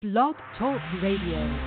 [0.00, 1.58] Blog Talk Radio.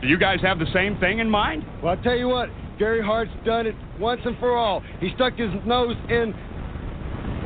[0.00, 1.62] Do you guys have the same thing in mind?
[1.82, 4.82] Well, I'll tell you what, Gary Hart's done it once and for all.
[4.98, 6.32] He stuck his nose in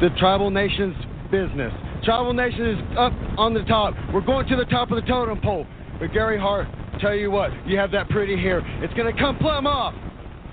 [0.00, 0.94] the tribal nation's
[1.32, 1.72] business.
[2.04, 3.94] Tribal nation is up on the top.
[4.14, 5.66] We're going to the top of the totem pole.
[5.98, 6.68] But Gary Hart,
[7.00, 8.60] tell you what, you have that pretty hair.
[8.84, 9.94] It's going to come plumb off.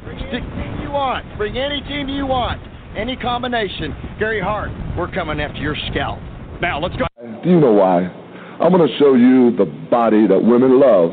[0.04, 1.38] Bring any team you want.
[1.38, 2.60] Bring any team you want.
[2.98, 3.96] Any combination.
[4.18, 6.18] Gary Hart, we're coming after your scalp.
[6.60, 7.06] Now, let's go.
[7.24, 8.04] Do you know why?
[8.60, 11.12] I'm going to show you the body that women love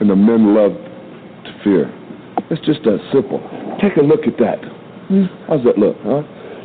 [0.00, 1.88] and the men love to fear.
[2.50, 3.40] It's just that simple.
[3.80, 4.60] Take a look at that.
[5.08, 5.24] Hmm.
[5.48, 6.20] How's that look, huh?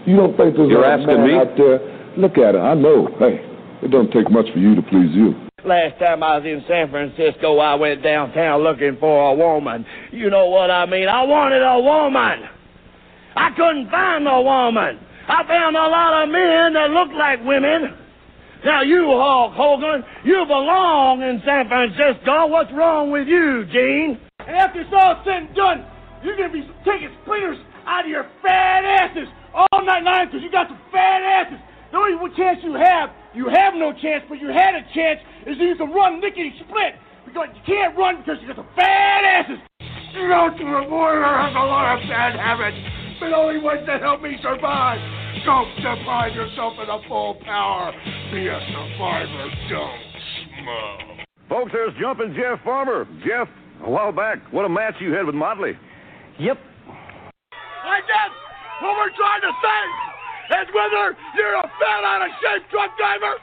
[0.06, 1.34] You don't think there's You're a asking man me?
[1.36, 1.80] out there?
[2.18, 2.60] Look at it.
[2.60, 3.08] I know.
[3.20, 3.40] Hey,
[3.82, 5.32] it don't take much for you to please you.
[5.64, 9.86] Last time I was in San Francisco, I went downtown looking for a woman.
[10.12, 11.08] You know what I mean?
[11.08, 12.50] I wanted a woman.
[13.38, 15.00] I couldn't find no woman.
[15.28, 17.98] I found a lot of men that looked like women.
[18.66, 22.48] Now you, Hulk Hogan, you belong in San Francisco.
[22.48, 24.22] What's wrong with you, Gene?
[24.40, 25.86] And after it's all said and done,
[26.22, 30.52] you're gonna be taking splinters out of your fat asses all night long because you
[30.52, 31.58] got some fat asses.
[31.92, 35.58] The only chance you have, you have no chance, but you had a chance, is
[35.58, 36.96] you can run lickety split.
[37.26, 39.60] Because you can't run because you got some fat asses.
[40.14, 42.78] You know, the warrior has a lot of bad habits,
[43.22, 44.98] but only ones that help me survive.
[45.46, 47.94] Don't deprive yourself of the full power.
[48.34, 49.46] Be a survivor.
[49.70, 50.02] Don't
[50.58, 51.22] smoke.
[51.48, 53.06] Folks, there's Jumpin' Jeff Farmer.
[53.22, 53.48] Jeff,
[53.86, 55.78] a while back, what a match you had with Motley.
[56.42, 56.58] Yep.
[57.62, 58.34] I guess
[58.82, 59.82] what we're trying to say
[60.58, 63.38] is whether you're a fat out of shape truck driver,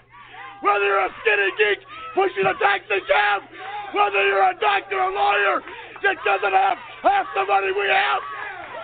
[0.66, 1.86] whether you're a skinny geek
[2.18, 3.46] pushing a taxi cab,
[3.94, 5.62] whether you're a doctor or lawyer
[6.02, 8.22] that doesn't have half the money we have,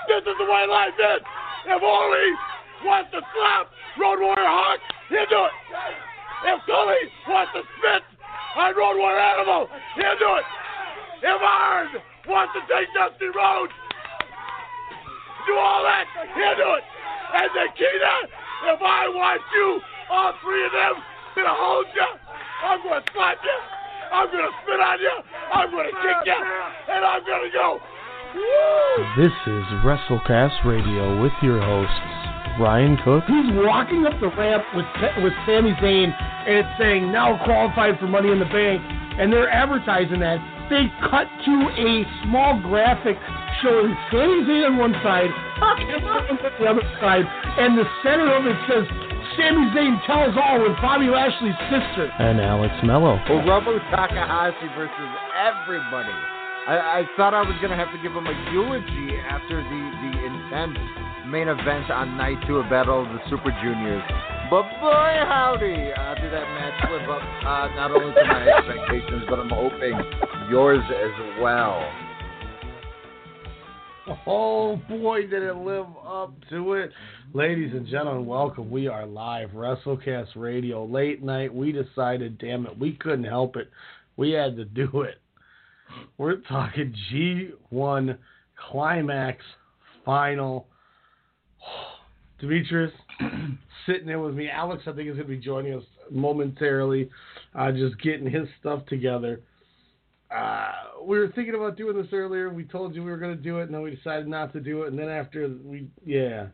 [0.08, 1.22] this is the way life is.
[1.66, 2.26] If Ole
[2.84, 5.54] wants to slap Road Warrior Hawk, he'll do it.
[6.44, 8.04] If Tully wants to spit
[8.56, 10.46] on Road Warrior Animal, he'll do it.
[11.24, 11.88] If Arn
[12.28, 13.72] wants to take Dusty Rhodes,
[15.48, 16.04] do all that,
[16.36, 16.84] he'll do it.
[17.32, 18.14] And Nikita,
[18.76, 19.80] if I want you,
[20.10, 20.94] all three of them,
[21.34, 22.08] to hold you,
[22.62, 23.58] I'm to slap you,
[24.12, 25.16] I'm to spit on you,
[25.50, 26.40] I'm to kick you,
[26.92, 27.80] and I'm to go.
[28.34, 29.06] Woo!
[29.16, 33.22] This is WrestleCast Radio with your hosts, Ryan Cook.
[33.30, 34.86] He's walking up the ramp with
[35.22, 38.82] with Sami Zayn, and it's saying now qualified for Money in the Bank,
[39.18, 40.42] and they're advertising that.
[40.66, 43.14] They cut to a small graphic
[43.62, 47.22] showing Sami Zayn on one side, and on the other side,
[47.58, 48.82] and the center of it says
[49.38, 52.10] Sami Zayn tells all with Bobby Lashley's sister.
[52.18, 53.14] And Alex Mello.
[53.30, 56.33] Hiromu Takahashi versus everybody.
[56.66, 60.12] I, I thought I was gonna have to give him a eulogy after the the
[60.24, 60.78] intense
[61.28, 64.02] main event on night two of Battle of the Super Juniors.
[64.48, 69.24] But boy howdy, uh, did that match live up uh, not only to my expectations,
[69.28, 69.98] but I'm hoping
[70.48, 71.86] yours as well.
[74.26, 76.90] Oh boy, did it live up to it.
[77.34, 78.70] Ladies and gentlemen, welcome.
[78.70, 81.54] We are live, WrestleCast Radio, late night.
[81.54, 83.70] We decided, damn it, we couldn't help it.
[84.16, 85.20] We had to do it.
[86.18, 88.18] We're talking G1
[88.70, 89.42] Climax
[90.04, 90.66] Final.
[92.40, 92.92] Demetrius
[93.86, 94.48] sitting there with me.
[94.48, 97.08] Alex, I think, is going to be joining us momentarily,
[97.54, 99.40] uh, just getting his stuff together.
[100.34, 100.72] Uh,
[101.04, 102.50] we were thinking about doing this earlier.
[102.50, 104.60] We told you we were going to do it, and then we decided not to
[104.60, 104.88] do it.
[104.88, 106.46] And then after we, yeah.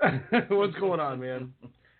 [0.48, 1.52] What's going on, man?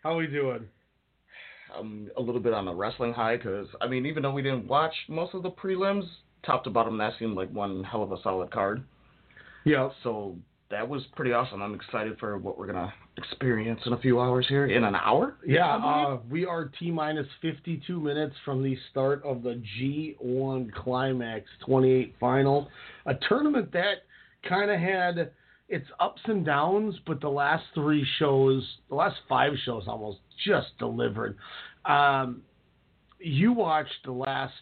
[0.02, 0.66] How we doing?
[1.76, 4.68] I'm a little bit on a wrestling high because, I mean, even though we didn't
[4.68, 6.04] watch most of the prelims,
[6.44, 8.82] top to bottom, that seemed like one hell of a solid card.
[9.64, 9.90] Yeah.
[10.02, 10.36] So
[10.70, 11.62] that was pretty awesome.
[11.62, 14.66] I'm excited for what we're going to experience in a few hours here.
[14.66, 15.36] In an hour?
[15.46, 21.46] Yeah, uh, we are T minus 52 minutes from the start of the G1 Climax
[21.64, 22.68] 28 final.
[23.06, 24.04] A tournament that
[24.48, 25.30] kind of had
[25.68, 30.76] its ups and downs, but the last three shows, the last five shows almost just
[30.78, 31.36] delivered.
[31.84, 32.42] Um,
[33.18, 34.52] you watched the last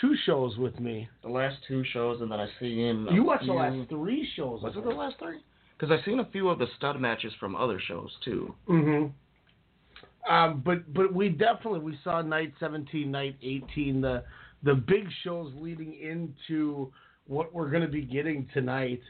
[0.00, 1.08] two shows with me.
[1.22, 3.06] The last two shows, and then I see in.
[3.12, 4.62] You watched the last three shows.
[4.62, 5.38] Was it the last three?
[5.78, 8.54] Because I've seen a few of the stud matches from other shows too.
[8.68, 10.32] Mm-hmm.
[10.32, 14.24] Um, but but we definitely we saw night 17, night 18, the
[14.62, 16.92] the big shows leading into
[17.26, 19.00] what we're going to be getting tonight.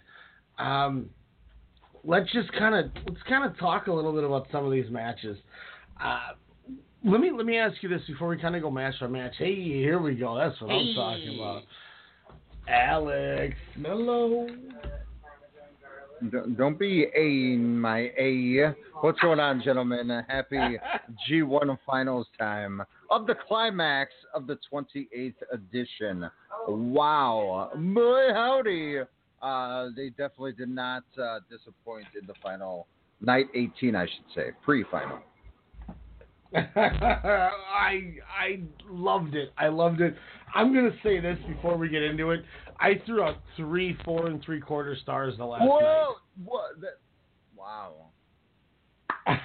[0.59, 1.09] Um,
[2.05, 4.91] let's just kind of let's kind of talk a little bit about some of these
[4.91, 5.39] matches.
[6.03, 6.33] Uh,
[7.07, 9.35] let me let me ask you this before we kind of go match by match.
[9.39, 10.37] Hey, here we go.
[10.37, 11.63] That's what I'm talking about.
[12.69, 14.49] Alex Mello.
[16.33, 18.75] Don't, don't be a my a.
[19.03, 20.25] What's going on, gentlemen?
[20.27, 20.57] Happy
[21.31, 26.29] G1 finals time of the climax of the 28th edition.
[26.67, 29.01] Wow, boy howdy!
[29.41, 32.89] Uh, they definitely did not uh, disappoint in the final
[33.21, 35.21] night 18, I should say, pre-final.
[36.77, 39.53] I I loved it.
[39.59, 40.15] I loved it.
[40.55, 42.45] I'm gonna say this before we get into it.
[42.81, 45.81] I threw out three, four, and three quarter stars the last Whoa!
[45.81, 46.15] night.
[46.45, 46.81] What?
[46.81, 46.99] That,
[47.57, 47.95] wow.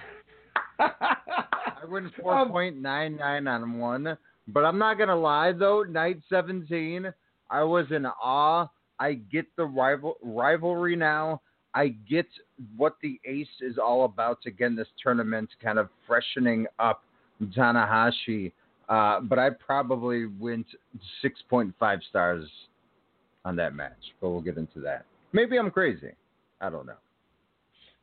[0.79, 4.17] I went um, four point nine nine on one,
[4.47, 5.83] but I'm not gonna lie though.
[5.83, 7.11] Night 17,
[7.49, 8.67] I was in awe.
[8.99, 11.41] I get the rival rivalry now.
[11.73, 12.27] I get
[12.75, 14.39] what the Ace is all about.
[14.45, 17.03] Again, this tournament kind of freshening up
[17.41, 18.51] Tanahashi.
[18.89, 20.67] Uh, but I probably went
[21.23, 22.49] 6.5 stars
[23.45, 23.97] on that match.
[24.19, 25.05] But we'll get into that.
[25.33, 26.11] Maybe I'm crazy.
[26.59, 26.97] I don't know.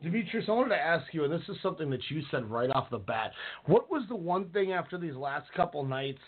[0.03, 2.89] Demetrius, I wanted to ask you, and this is something that you said right off
[2.91, 3.33] the bat.
[3.67, 6.21] What was the one thing after these last couple nights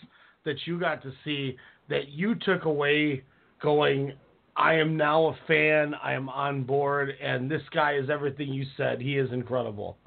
[0.43, 1.55] that you got to see
[1.89, 3.23] that you took away
[3.61, 4.13] going,
[4.55, 8.65] I am now a fan, I am on board, and this guy is everything you
[8.77, 9.01] said.
[9.01, 9.97] He is incredible.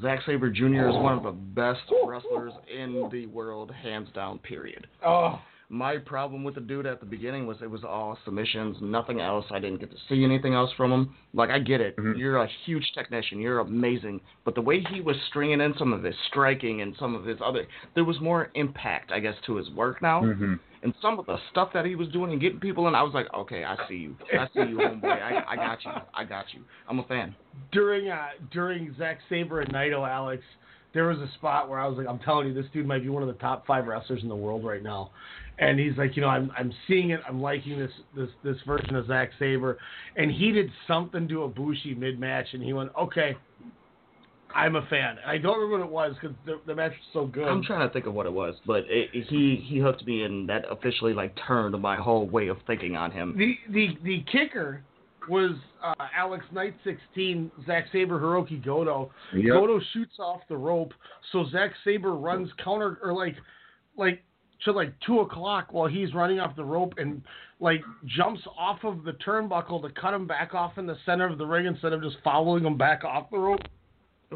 [0.00, 0.88] Zack Sabre Jr.
[0.88, 4.38] is one of the best wrestlers in the world, hands down.
[4.40, 4.86] Period.
[5.04, 9.20] Oh, My problem with the dude at the beginning was it was all submissions, nothing
[9.20, 9.44] else.
[9.50, 11.14] I didn't get to see anything else from him.
[11.34, 15.16] Like I get it, you're a huge technician, you're amazing, but the way he was
[15.28, 19.10] stringing in some of his striking and some of his other, there was more impact,
[19.10, 20.22] I guess, to his work now.
[20.22, 20.60] Mhm.
[20.82, 23.14] And some of the stuff that he was doing and getting people in, I was
[23.14, 25.04] like, okay, I see you, I see you, homeboy.
[25.22, 26.60] I, I got you, I got you.
[26.88, 27.34] I'm a fan.
[27.72, 30.42] during uh, during Zack Sabre and Naito, Alex,
[30.94, 33.08] there was a spot where I was like, I'm telling you, this dude might be
[33.08, 35.10] one of the top five wrestlers in the world right now.
[35.58, 38.94] And he's like, you know, I'm I'm seeing it, I'm liking this this this version
[38.94, 39.78] of Zack Sabre,
[40.16, 43.36] and he did something to Ibushi mid match, and he went, okay,
[44.56, 45.16] I'm a fan.
[45.26, 47.46] I don't remember what it was because the, the match was so good.
[47.46, 50.22] I'm trying to think of what it was, but it, it- he he hooked me,
[50.22, 53.36] and that officially like turned my whole way of thinking on him.
[53.36, 54.82] The the the kicker
[55.28, 59.10] was uh, Alex night 16, Zack Sabre Hiroki Goto.
[59.34, 59.52] Yep.
[59.54, 60.92] Goto shoots off the rope,
[61.32, 63.34] so Zack Sabre runs counter or like
[63.96, 64.22] like
[64.64, 67.22] to like two o'clock while he's running off the rope and
[67.60, 71.36] like jumps off of the turnbuckle to cut him back off in the center of
[71.38, 73.60] the ring instead of just following him back off the rope.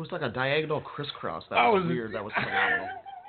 [0.00, 1.44] It was like a diagonal crisscross.
[1.50, 2.14] That That was, was- weird.
[2.14, 2.88] That was phenomenal.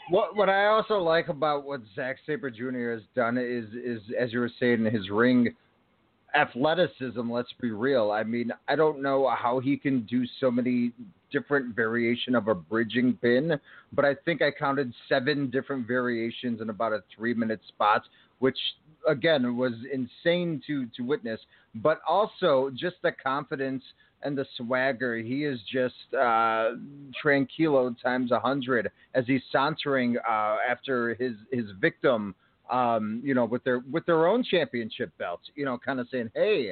[0.09, 2.91] What what I also like about what Zack Sabre Jr.
[2.93, 5.53] has done is is as you were saying his ring
[6.33, 7.29] athleticism.
[7.29, 8.11] Let's be real.
[8.11, 10.93] I mean, I don't know how he can do so many
[11.29, 13.59] different variation of a bridging pin,
[13.91, 18.03] but I think I counted seven different variations in about a three minute spot,
[18.39, 18.57] which
[19.09, 21.41] again was insane to to witness.
[21.75, 23.83] But also just the confidence
[24.23, 25.17] and the swagger.
[25.17, 26.71] He is just uh,
[27.23, 32.35] tranquilo times a hundred as he's sauntering uh, after his his victim.
[32.69, 35.49] Um, you know, with their with their own championship belts.
[35.55, 36.71] You know, kind of saying, "Hey,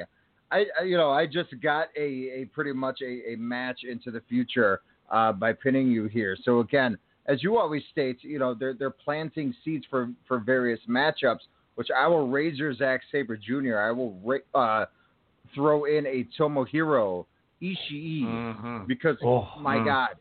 [0.50, 4.10] I, I you know I just got a, a pretty much a, a match into
[4.10, 4.80] the future
[5.10, 8.90] uh, by pinning you here." So again, as you always state, you know they're they're
[8.90, 11.40] planting seeds for for various matchups,
[11.74, 13.78] which I will razor Zack Sabre Jr.
[13.78, 14.86] I will ra- uh,
[15.54, 17.26] throw in a Tomohiro
[17.62, 18.86] Ishii Mhm.
[18.86, 19.84] because Oh, my mm.
[19.84, 20.16] God,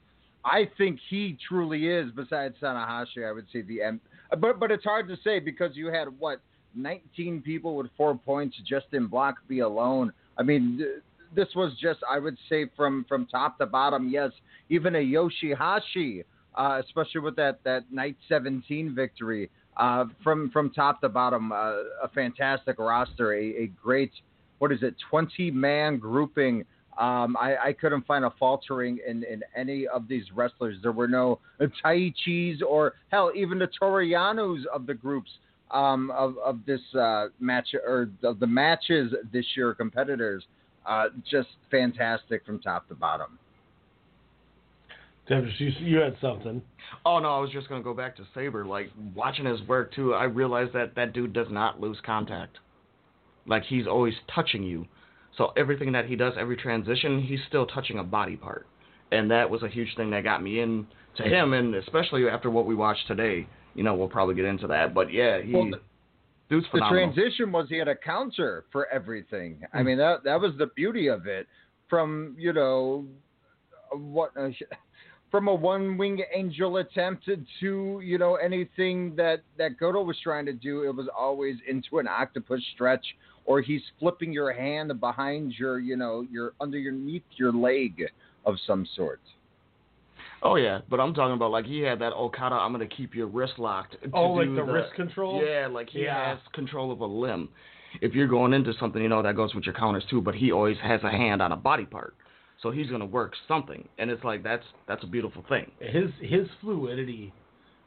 [0.45, 2.12] I think he truly is.
[2.12, 4.00] Besides Tanahashi, I would say the M.
[4.38, 6.41] But but it's hard to say because you had what
[6.75, 10.12] 19 people with four points just in Block B alone.
[10.38, 11.01] I mean, th-
[11.36, 14.10] this was just I would say from from top to bottom.
[14.10, 14.31] Yes,
[14.69, 16.24] even a Yoshihashi,
[16.55, 19.50] uh, especially with that that night 17 victory.
[19.77, 21.55] Uh, from from top to bottom, uh,
[22.03, 24.12] a fantastic roster, a, a great
[24.60, 26.65] what is it, 20 man grouping.
[27.00, 30.75] Um, I, I couldn't find a faltering in, in any of these wrestlers.
[30.84, 31.39] There were no
[31.82, 35.32] Tai Chi's or hell, even the Toru Yanos of the groups
[35.72, 40.44] um, of of this uh, match or of the matches this year, competitors.
[40.86, 43.38] Uh, just fantastic from top to bottom.
[45.27, 46.62] Demetrius, you, you had something.
[47.06, 48.65] Oh no, I was just gonna go back to Sabre.
[48.65, 52.58] Like watching his work too, I realized that that dude does not lose contact.
[53.46, 54.86] Like he's always touching you.
[55.39, 58.67] So everything that he does, every transition, he's still touching a body part,
[59.13, 62.51] and that was a huge thing that got me in to him, and especially after
[62.51, 63.48] what we watched today.
[63.74, 65.81] You know, we'll probably get into that, but yeah, he Well, the-
[66.50, 69.65] dude's The transition was he had a counter for everything.
[69.74, 71.48] I mean that that was the beauty of it.
[71.88, 73.05] From you know
[73.93, 74.50] what uh,
[75.31, 77.29] from a one wing angel attempt
[77.62, 82.00] to you know anything that that Goto was trying to do, it was always into
[82.00, 83.05] an octopus stretch,
[83.50, 88.03] or he's flipping your hand behind your you know your underneath your leg
[88.46, 89.20] of some sort.
[90.41, 92.56] Oh yeah, but I'm talking about like he had that oh, Okada.
[92.56, 94.01] I'm gonna keep your wrist locked.
[94.03, 95.44] to Oh, like do the wrist control?
[95.44, 96.29] Yeah, like he Yeah.
[96.29, 97.50] has control of a limb.
[98.01, 100.22] If you're going into something, you know that goes with your counters too.
[100.22, 102.13] But he always has a hand on a body part,
[102.62, 105.72] so he's gonna work something, and it's like that's that's a beautiful thing.
[105.79, 107.34] his his fluidity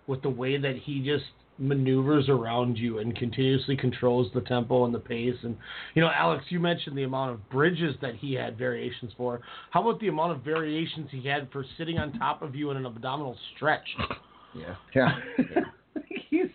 [0.09, 4.94] with the way that he just maneuvers around you and continuously controls the tempo and
[4.94, 5.56] the pace and
[5.94, 9.40] you know Alex you mentioned the amount of bridges that he had variations for
[9.71, 12.76] how about the amount of variations he had for sitting on top of you in
[12.76, 13.87] an abdominal stretch
[14.54, 14.75] Yeah.
[14.94, 15.18] Yeah.
[16.30, 16.47] he's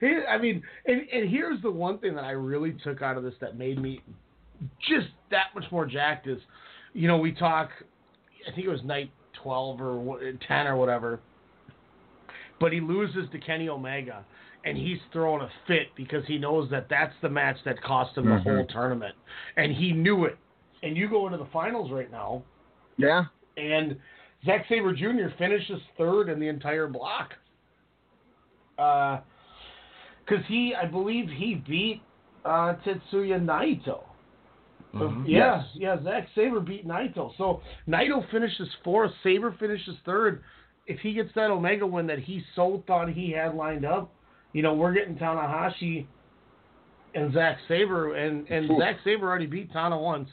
[0.00, 3.24] he, I mean and, and here's the one thing that I really took out of
[3.24, 4.00] this that made me
[4.88, 6.38] just that much more jacked is
[6.92, 7.70] you know we talk
[8.48, 9.10] I think it was night
[9.42, 11.20] 12 or 10 or whatever
[12.60, 14.24] but he loses to Kenny Omega,
[14.64, 18.24] and he's throwing a fit because he knows that that's the match that cost him
[18.24, 18.42] the Mhm.
[18.42, 19.14] whole tournament,
[19.56, 20.38] and he knew it.
[20.82, 22.42] And you go into the finals right now,
[22.96, 23.26] Yeah.
[23.56, 24.00] and
[24.44, 25.28] Zack Sabre Jr.
[25.38, 27.34] finishes third in the entire block.
[28.76, 32.02] Because he, I believe, he beat
[32.44, 34.04] uh, Tetsuya Naito.
[34.92, 35.24] Mhm.
[35.26, 35.70] Yeah, Yes.
[35.74, 36.02] yeah.
[36.02, 37.34] Zack Sabre beat Naito.
[37.36, 39.12] So Naito finishes fourth.
[39.22, 40.42] Sabre finishes third.
[40.86, 44.12] If he gets that Omega win that he so thought he had lined up,
[44.54, 46.06] you know, we're getting Tanahashi
[47.14, 48.78] and Zack Sabre, and and Oof.
[48.78, 50.30] Zack Sabre already beat Tana once.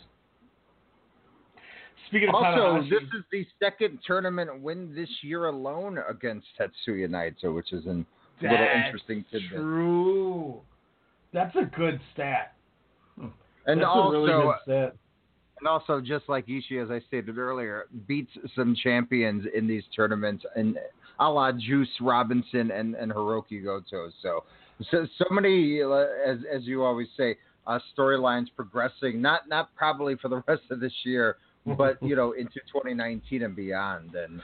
[2.08, 7.10] Speaking of Also, Tanahashi, this is the second tournament win this year alone against Tetsuya
[7.10, 8.06] Naito, which is an,
[8.42, 9.58] a little interesting tidbit.
[9.60, 10.62] True.
[11.34, 12.54] That's a good stat.
[13.18, 13.28] Hmm.
[13.66, 14.96] And That's also, a really good uh, stat.
[15.60, 20.44] and also, just like Ishii, as I stated earlier, beats some champions in these tournaments,
[20.56, 20.78] and
[21.22, 24.12] a la Juice Robinson and, and Hiroki Goto.
[24.22, 24.44] So,
[24.90, 27.38] so, so many, uh, as as you always say,
[27.68, 29.22] uh, storylines progressing.
[29.22, 31.38] Not not probably for the rest of this year,
[31.78, 34.16] but you know into 2019 and beyond.
[34.16, 34.42] And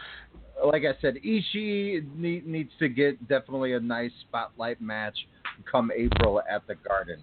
[0.66, 5.18] like I said, Ishii need, needs to get definitely a nice spotlight match
[5.70, 7.20] come April at the Garden.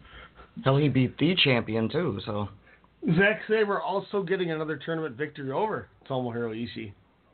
[0.65, 2.21] Hell, he beat the champion too.
[2.27, 2.49] So
[3.17, 6.93] Zack Saber also getting another tournament victory over Tomohiro Ishii.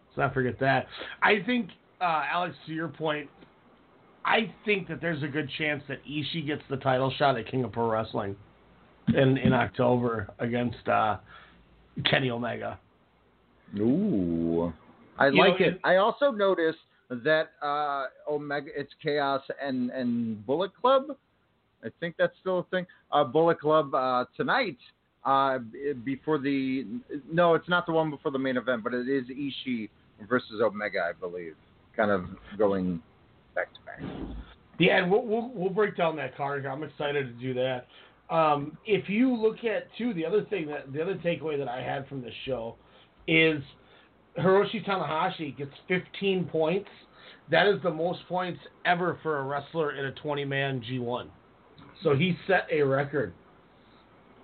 [0.08, 0.86] Let's not forget that.
[1.22, 1.68] I think,
[2.00, 3.28] uh, Alex, to your point,
[4.24, 7.64] I think that there's a good chance that Ishii gets the title shot at King
[7.64, 8.36] of Pro Wrestling
[9.08, 11.16] in in October against uh,
[12.04, 12.78] Kenny Omega.
[13.78, 14.72] Ooh.
[15.18, 15.80] I You like know, it.
[15.84, 16.78] I also noticed
[17.10, 21.04] that uh, Omega, it's Chaos and, and Bullet Club.
[21.84, 22.86] I think that's still a thing.
[23.10, 24.78] Uh, Bullet Club uh, tonight
[25.24, 25.58] uh,
[26.04, 26.86] before the.
[27.30, 29.88] No, it's not the one before the main event, but it is Ishii
[30.28, 31.54] versus Omega, I believe.
[31.96, 32.24] Kind of
[32.58, 33.02] going
[33.54, 34.36] back to back.
[34.78, 36.62] Yeah, and we'll, we'll we'll break down that card.
[36.62, 36.70] here.
[36.70, 37.86] I'm excited to do that.
[38.34, 41.82] Um, if you look at too, the other thing that the other takeaway that I
[41.82, 42.76] had from this show
[43.26, 43.62] is
[44.38, 46.88] Hiroshi Tanahashi gets 15 points.
[47.50, 51.26] That is the most points ever for a wrestler in a 20 man G1.
[52.02, 53.34] So he set a record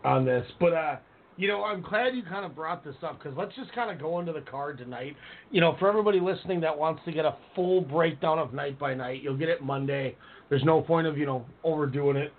[0.04, 0.46] on this.
[0.58, 0.96] But uh,
[1.36, 4.00] you know, I'm glad you kind of brought this up because let's just kind of
[4.00, 5.16] go into the card tonight.
[5.50, 8.94] You know, for everybody listening that wants to get a full breakdown of night by
[8.94, 10.16] night, you'll get it Monday.
[10.48, 12.32] There's no point of you know overdoing it.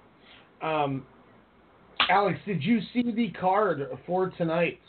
[0.62, 1.06] Um,
[2.10, 4.80] Alex, did you see the card for tonight?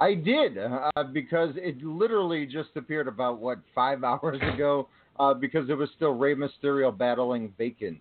[0.00, 4.88] I did uh, because it literally just appeared about what five hours ago.
[5.18, 8.00] Uh, because it was still Rey Mysterio battling Vacant.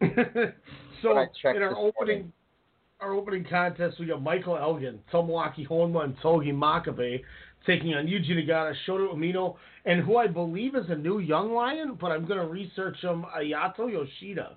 [0.00, 2.32] so in our opening morning.
[3.00, 7.22] Our opening contest, we got Michael Elgin, Tomoaki Honma, and Togi Makabe
[7.66, 11.96] taking on Yuji Nagata, Shota Umino, and who I believe is a new young lion,
[11.98, 14.56] but I'm going to research him, Ayato Yoshida.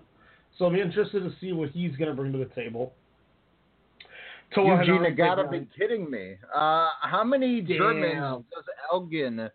[0.57, 2.93] So I'm interested to see what he's going to bring to the table.
[4.53, 6.35] Toa Eugene Henare Nagata taking be kidding me.
[6.53, 7.77] Uh, how many Damn.
[7.77, 9.49] Germans does Elgin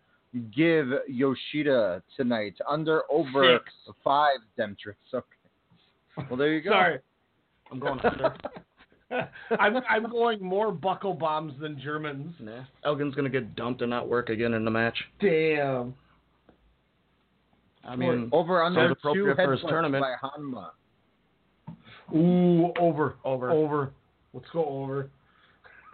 [0.55, 2.55] give Yoshida tonight?
[2.67, 3.95] Under over Six.
[4.03, 4.97] five Demetrius.
[5.13, 5.25] Okay.
[6.29, 6.71] Well, there you go.
[6.71, 6.99] Sorry.
[7.71, 8.33] I'm going under.
[9.59, 12.35] I'm, I'm going more buckle bombs than Germans.
[12.39, 12.63] nah.
[12.85, 14.97] Elgin's gonna get dumped and not work again in the match.
[15.19, 15.93] Damn.
[17.83, 20.03] I mean, over under sounds two appropriate for his headbutts tournament.
[20.03, 20.69] by Honma.
[22.15, 23.15] Ooh, over.
[23.23, 23.51] Over.
[23.51, 23.91] Over.
[24.33, 25.09] Let's go over.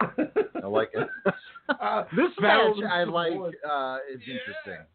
[0.62, 1.08] I like it.
[1.68, 3.56] Uh, this match I like Board.
[3.68, 4.86] uh, is interesting.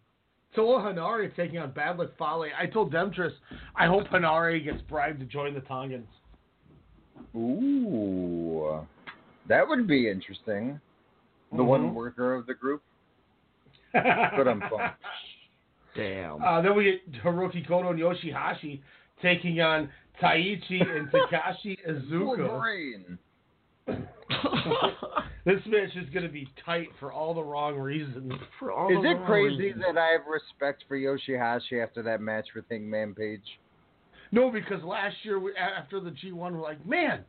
[0.56, 2.46] Toa Henare taking on Bad Luck Fale.
[2.58, 3.34] I told Demetrius,
[3.76, 6.08] I hope Henare gets bribed to join the Tongans.
[7.36, 8.86] Ooh,
[9.48, 10.80] that would be interesting.
[11.52, 11.66] The Mhm.
[11.68, 12.82] one worker of the group.
[13.94, 14.92] But I'm fine.
[15.96, 16.42] Damn.
[16.42, 18.82] Uh, then we get Hiroki Kono and Yoshihashi
[19.22, 19.90] taking on
[20.22, 22.38] Taichi and Takashi Iizuka.
[22.38, 23.18] Wolverine.
[25.46, 28.32] this match is going to be tight for all the wrong reasons.
[28.60, 29.84] For all Is the it crazy reasons.
[29.86, 33.60] that I have respect for Yoshihashi after that match with Hangman Page?
[34.32, 37.24] No, because last year we, after the G1, we're like, man,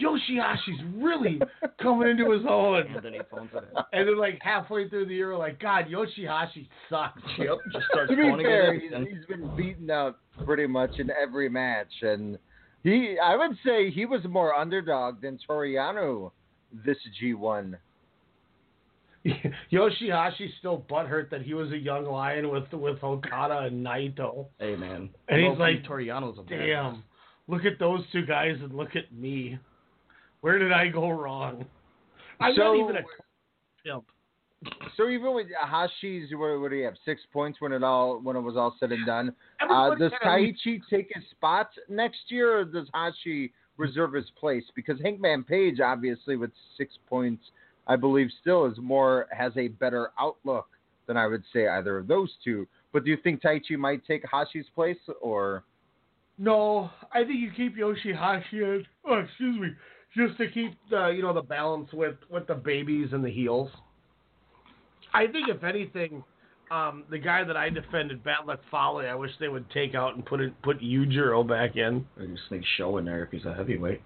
[0.00, 1.40] Yoshihashi's really
[1.82, 2.82] coming into his own.
[2.94, 3.98] And then he phones it in.
[3.98, 7.20] And then like halfway through the year, we're like, God, Yoshihashi sucks.
[7.38, 10.98] Yep, just starts to be phoning fair, it he's, he's been beaten up pretty much
[10.98, 12.38] in every match, and
[12.82, 16.30] he, I would say, he was more underdog than Toru Yano
[16.84, 17.76] this G1.
[19.72, 24.46] Yoshihashi's still butthurt that he was a young lion with with Okada and Naito.
[24.58, 25.10] Hey man.
[25.28, 26.42] And he's Loki like, Toru Yano's a.
[26.42, 27.02] Damn,
[27.48, 29.58] look at those two guys and look at me.
[30.40, 31.64] Where did I go wrong?
[32.40, 33.02] I'm So- not even a
[33.84, 34.04] pimp.
[34.96, 36.94] So even with Hashi's, what, what do you have?
[37.04, 39.32] Six points when it all when it was all said and done.
[39.60, 44.64] Uh, does Taichi take his spot next year, or does Hashi reserve his place?
[44.74, 47.44] Because Hangman Page, obviously, with six points,
[47.86, 50.66] I believe still is more has a better outlook
[51.06, 52.66] than I would say either of those two.
[52.92, 55.62] But do you think Taichi might take Hashi's place, or
[56.38, 58.52] No, I think you keep Yoshihashi.
[58.54, 59.70] in- Oh, excuse me,
[60.16, 63.70] just to keep the you know the balance with with the babies and the heels.
[65.14, 66.24] I think if anything,
[66.70, 70.26] um, the guy that I defended, Batlet Folly, I wish they would take out and
[70.26, 72.04] put it put Yujiro back in.
[72.18, 74.02] Or just sneak show in there if he's a heavyweight.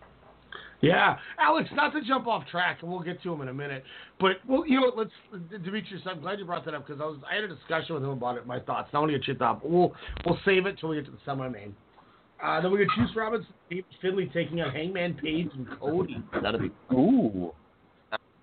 [0.82, 3.84] Yeah, Alex, not to jump off track, and we'll get to him in a minute.
[4.18, 6.02] But well, you know, what, let's Demetrius.
[6.06, 8.10] I'm glad you brought that up because I was I had a discussion with him
[8.10, 8.88] about it, my thoughts.
[8.92, 9.92] Now I want to get your thought, but we'll
[10.24, 11.76] we'll save it till we get to the summer main.
[12.42, 16.22] Uh, then we got Juice Robinson, David Finlay taking on Hangman Page and Cody.
[16.42, 17.52] That'd be ooh,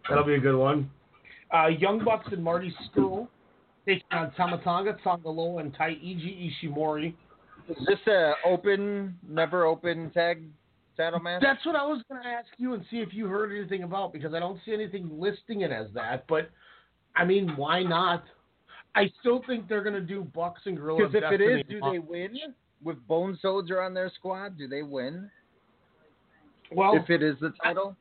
[0.07, 0.91] That'll be a good one.
[1.51, 3.27] Uh, Young Bucks and Marty Scurll
[3.87, 7.15] taking on Tama Tonga, Tongaloa, and Taiji Ishimori.
[7.67, 10.43] is this a open, never open tag
[10.97, 11.41] title match?
[11.41, 14.11] That's what I was going to ask you and see if you heard anything about
[14.11, 16.25] because I don't see anything listing it as that.
[16.27, 16.49] But
[17.15, 18.23] I mean, why not?
[18.95, 21.11] I still think they're going to do Bucks and Guerrillas.
[21.11, 22.37] Because if it is, do they win?
[22.83, 25.29] With Bone Soldier on their squad, do they win?
[26.71, 27.95] Well, if it is the title?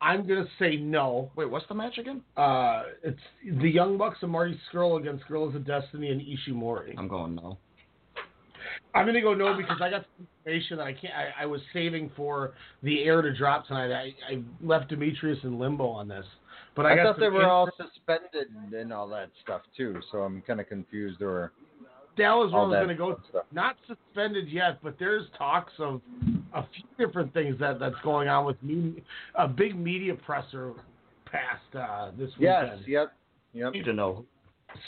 [0.00, 1.30] I'm going to say no.
[1.34, 2.20] Wait, what's the match again?
[2.36, 3.20] Uh, it's
[3.60, 6.94] the Young Bucks and Marty Scurll against Guerrillas of Destiny and Ishimori.
[6.98, 7.58] I'm going no.
[8.94, 11.12] I'm gonna go no because I got some information that I can't.
[11.14, 13.92] I, I was saving for the air to drop tonight.
[13.92, 16.24] I, I left Demetrius in limbo on this,
[16.76, 20.00] but I, I, got thought they some were all suspended and all that stuff too,
[20.12, 21.22] so I'm kind of confused.
[21.22, 21.52] Or
[22.18, 23.20] That was where I all was gonna go.
[23.30, 23.44] stuff.
[23.52, 26.00] Not suspended yet, but there's talks of
[26.54, 28.94] a few different things that that's going on with new,
[29.34, 30.72] a big media presser
[31.26, 32.78] passed uh, this weekend.
[32.78, 33.12] yes, yep,
[33.52, 33.72] yep.
[33.72, 34.24] Need to know.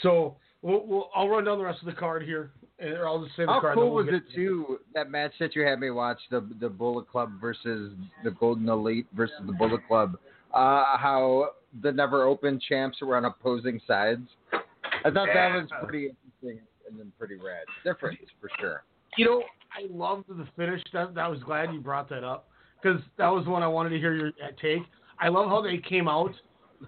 [0.01, 3.23] So we'll, we'll, I'll run down the rest of the card here, and or I'll
[3.23, 3.75] just say the How card.
[3.75, 4.79] cool was it too?
[4.93, 9.07] That match that you had me watch the the Bullet Club versus the Golden Elite
[9.13, 10.17] versus the Bullet Club.
[10.53, 11.49] Uh, how
[11.81, 14.27] the never open champs were on opposing sides.
[14.53, 17.65] I thought that was pretty interesting and then pretty rad.
[17.83, 18.83] Different for sure.
[19.17, 19.43] You know,
[19.75, 20.81] I loved the finish.
[20.93, 22.47] That, that I was glad you brought that up
[22.81, 24.83] because that was one I wanted to hear your uh, take.
[25.19, 26.33] I love how they came out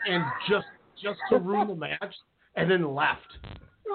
[0.08, 0.68] and just
[1.02, 2.16] just to ruin the match
[2.56, 3.38] and then left.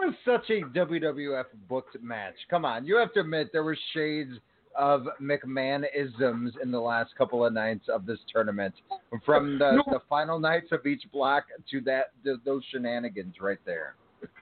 [0.03, 2.35] It was such a WWF booked match.
[2.51, 4.33] Come on, you have to admit there were shades
[4.77, 8.75] of McMahonisms in the last couple of nights of this tournament,
[9.25, 9.83] from the, No.
[9.87, 13.95] the final nights of each block to that th those shenanigans right there.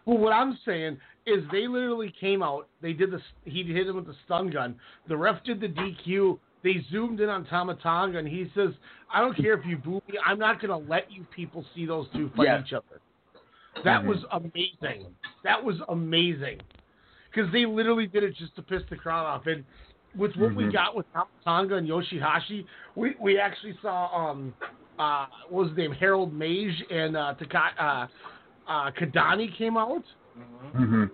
[0.06, 2.68] Well, what I'm saying is they literally came out.
[2.80, 4.76] They did the he hit him with the stun gun.
[5.06, 6.38] The ref did the DQ.
[6.64, 8.70] They zoomed in on Tama Tonga and he says,
[9.12, 10.18] "I don't care if you boo me.
[10.24, 13.00] I'm not going to let you people see those two fight each other."
[13.84, 14.06] That Mhm.
[14.06, 15.16] was amazing.
[15.42, 16.60] That was amazing
[17.30, 19.46] because they literally did it just to piss the crowd off.
[19.46, 19.64] And
[20.14, 20.72] with what we Mhm.
[20.72, 24.54] got with Tama Tonga and Yoshihashi, we we actually saw um
[24.98, 28.06] uh what was his name Harold Meij and uh, Taka, uh,
[28.70, 30.04] uh Kadani came out.
[30.38, 31.04] Mm-hmm.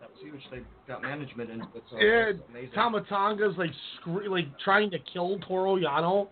[0.00, 0.48] That was huge.
[0.50, 1.84] They got management into it.
[1.90, 2.70] So Yeah, it's amazing.
[2.72, 6.28] Tama Tonga's like scre- like trying to kill Toru Yano.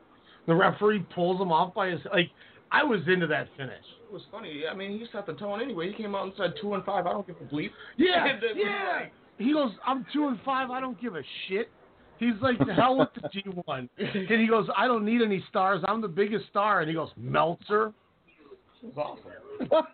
[0.46, 2.30] The referee pulls him off by his like.
[2.80, 3.84] I was into that finish.
[4.08, 4.62] It was funny.
[4.70, 5.88] I mean, he set the tone anyway.
[5.88, 7.06] He came out and said two and five.
[7.06, 7.70] I don't give a bleep.
[7.96, 8.98] Yeah, And it was yeah.
[9.02, 10.70] like- He goes, I'm two and five.
[10.70, 11.68] I don't give a shit.
[12.18, 13.28] He's like, the hell with the
[13.68, 13.88] G1.
[13.98, 15.82] And he goes, I don't need any stars.
[15.86, 16.80] I'm the biggest star.
[16.80, 17.92] And he goes, Meltzer.
[18.82, 19.18] It was
[19.64, 19.86] awesome.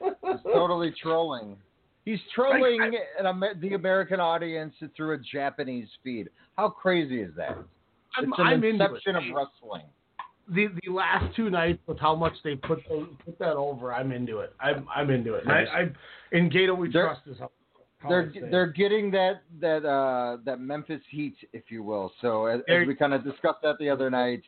[0.00, 1.56] He's totally trolling.
[2.04, 2.80] He's trolling
[3.22, 6.28] an the American audience through a Japanese feed.
[6.56, 7.56] How crazy is that?
[8.16, 9.18] I'm, It's an I'm into inception it.
[9.18, 9.86] of wrestling.
[10.52, 14.10] The the last two nights with how much they put the, put that over, I'm
[14.12, 14.52] into it.
[14.60, 15.44] I'm I'm into it.
[15.44, 15.88] And I, I
[16.36, 17.50] in Gedo we They're- trust is how.
[17.98, 22.12] how They're they're getting that that uh that Memphis heat, if you will.
[22.20, 24.42] So as, as we kind of discussed that the other night,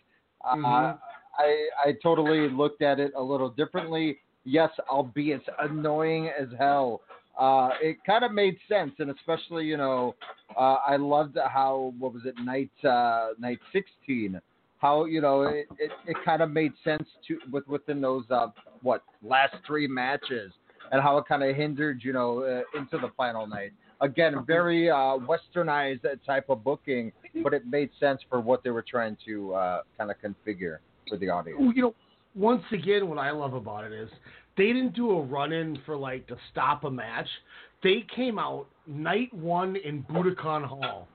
[0.45, 0.99] uh, Mhm.
[1.39, 4.19] I I totally looked at it a little differently.
[4.45, 7.03] Yes, albeit annoying as hell.
[7.39, 10.15] Uh, it kind of made sense, and especially you know,
[10.57, 14.41] uh, I loved how what was it night uh, night sixteen.
[14.83, 18.49] How you know it, it, it kind of made sense to with within those uh,
[18.83, 20.53] what last three matches
[20.91, 23.73] and how it kind of hindered you know uh, into the final night.
[24.01, 27.13] Again, very uh, westernized type of booking,
[27.45, 31.17] but it made sense for what they were trying to uh, kind of configure for
[31.17, 31.61] the audience.
[31.77, 31.95] You know,
[32.35, 34.11] once again, what I love about it is
[34.57, 37.29] they didn't do a run in for like to stop a match.
[37.85, 41.07] They came out night one in Budokan Hall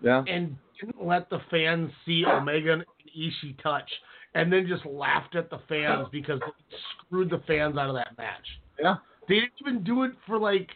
[0.00, 0.22] Yeah.
[0.28, 2.84] and didn't let the fans see Omega
[3.14, 3.90] and Ishii touch,
[4.34, 8.16] and then just laughed at the fans because they screwed the fans out of that
[8.18, 8.46] match.
[8.80, 8.96] Yeah.
[9.28, 10.68] They didn't even do it for like,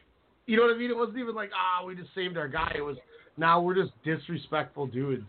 [0.46, 0.90] you know what I mean?
[0.90, 2.72] It wasn't even like, ah, we just saved our guy.
[2.77, 2.96] It was,
[3.37, 5.25] now we're just disrespectful dudes.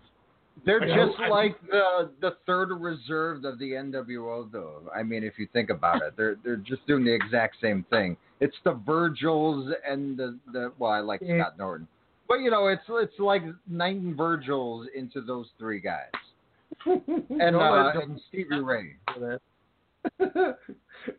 [0.65, 4.81] They're just I- like the the third reserve of the NWO, though.
[4.95, 8.17] I mean, if you think about it, they're they're just doing the exact same thing.
[8.39, 11.19] It's the Virgils and the the well, I like.
[11.19, 11.87] Scott Norton,
[12.27, 16.09] but you know, it's it's like nine Virgils into those three guys,
[16.85, 18.95] and uh, and Stevie Ray.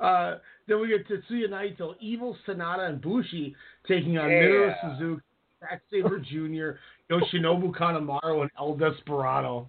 [0.00, 0.34] uh,
[0.66, 3.54] then we get Tetsuya Naito, Evil Sanada, and Bushi
[3.86, 4.40] taking on Yeah.
[4.40, 5.22] Minoru Suzuki,
[5.60, 6.78] Zack Sabre Jr.,
[7.12, 9.68] Yoshinobu Kanemaru, and El Desperado.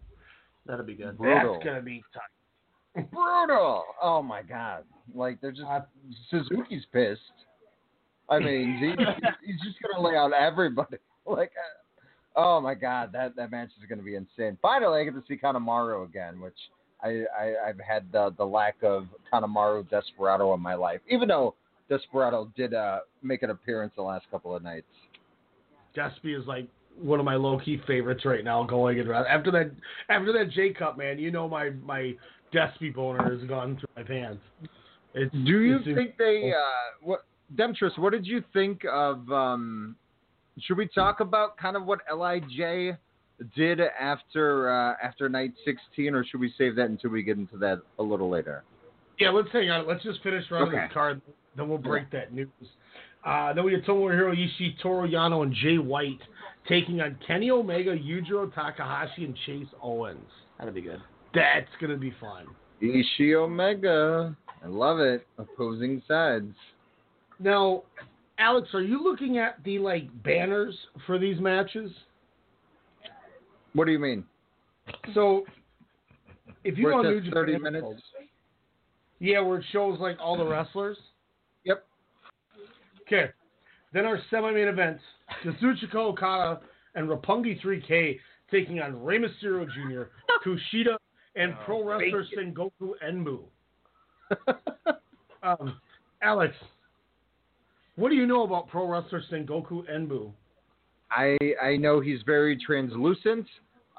[0.65, 1.17] That'll be good.
[1.17, 1.54] Brutal.
[1.54, 3.12] That's gonna be tight.
[3.12, 3.84] Brutal.
[4.02, 4.84] Oh my God!
[5.13, 5.67] Like they're just
[6.30, 7.21] Suzuki's pissed.
[8.30, 8.88] I mean, he,
[9.45, 10.97] he's just gonna lay out everybody.
[11.25, 11.78] Like, uh,
[12.39, 14.58] oh my God, that that match is gonna be insane.
[14.62, 16.58] Finally, I get to see Kanemaru again, which
[17.04, 21.56] I, I I've had the the lack of Kanemaru Desperado in my life, even though
[21.89, 24.88] Desperado did uh make an appearance the last couple of nights.
[25.95, 26.67] Despy is like
[27.02, 28.63] one of my low key favorites right now.
[28.63, 29.71] Going and after that,
[30.10, 32.13] after that J Cup, man, you know my my
[32.54, 34.41] Despy boner has gone through my pants.
[35.13, 37.25] It's, Do you it's- think they uh what
[37.56, 39.95] Demetrius, what did you think of um
[40.63, 42.97] should we talk about kind of what LIJ
[43.55, 47.57] did after uh after night 16 or should we save that until we get into
[47.57, 48.63] that a little later?
[49.17, 49.87] Yeah, let's hang on.
[49.87, 50.85] Let's just finish running Okay.
[50.85, 51.21] this card,
[51.55, 52.47] then we'll break that news.
[53.25, 56.19] Uh, then we get Tomohiro Ishii, Toru Yano, and Jay White
[56.69, 60.19] taking on Kenny Omega, Yujiro Takahashi, and Chase Owens.
[60.57, 61.01] That'd be good.
[61.33, 62.47] That's gonna be fun.
[62.81, 64.35] Ishii Omega.
[64.63, 65.27] I love it.
[65.37, 66.53] Opposing sides.
[67.39, 67.83] Now,
[68.39, 70.75] Alex, are you looking at the like banners
[71.06, 71.91] for these matches?
[73.73, 74.23] What do you mean?
[75.13, 75.43] So,
[76.63, 78.02] if you want go on it New Japan 30 minutes?
[79.19, 80.97] yeah, where it shows like all the wrestlers.
[81.65, 81.86] Yep.
[83.02, 83.32] Okay.
[83.93, 85.04] Then our semi-main events:
[85.43, 86.62] Kazuchika Okada
[86.95, 90.04] and Roppongi 3K taking on Rey Mysterio Jr.,
[90.45, 90.97] Kushida,
[91.36, 93.41] and Pro Wrestler Sengoku Enbu.
[95.43, 95.80] um,
[96.21, 96.56] Alex,
[97.99, 100.31] what do you know about Pro Wrestler Sengoku Enbu?
[101.12, 103.45] I I know he's very translucent.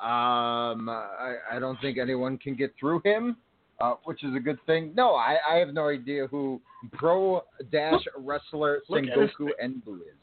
[0.01, 3.37] Um, I, I don't think anyone can get through him,
[3.81, 4.93] uh, which is a good thing.
[4.97, 6.61] No, I, I have no idea who
[6.95, 10.17] Pro Dash Wrestler Look Sengoku Enbu is.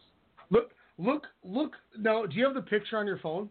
[0.50, 1.74] Look, look, look.
[2.00, 3.50] Now, do you have the picture on your phone?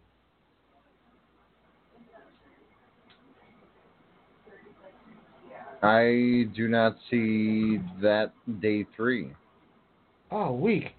[5.83, 9.31] I do not see that day three.
[10.31, 10.93] Oh, weak.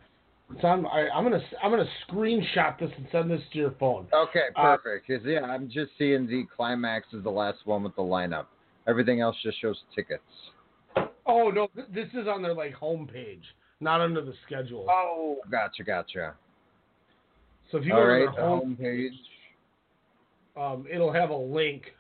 [0.63, 4.07] So I'm I, I'm gonna I'm gonna screenshot this and send this to your phone.
[4.15, 5.07] Okay, Uh, perfect.
[5.07, 8.47] 'Cause, yeah, I'm just seeing the climax is the last one with the lineup.
[8.87, 10.23] Everything else just shows tickets.
[11.27, 13.43] Oh no, th- this is on their like homepage,
[13.81, 14.87] not under the schedule.
[14.89, 16.35] Oh, gotcha, gotcha.
[17.71, 19.11] So if you All go right, to the their home, homepage.
[20.57, 21.93] um, it'll have a link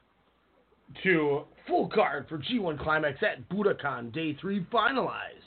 [1.02, 5.44] to full card for G1 Climax at Budokan Day Three finalized.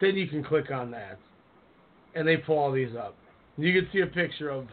[0.00, 1.18] Then you can click on that,
[2.14, 3.16] and they pull all these up.
[3.56, 4.66] You can see a picture of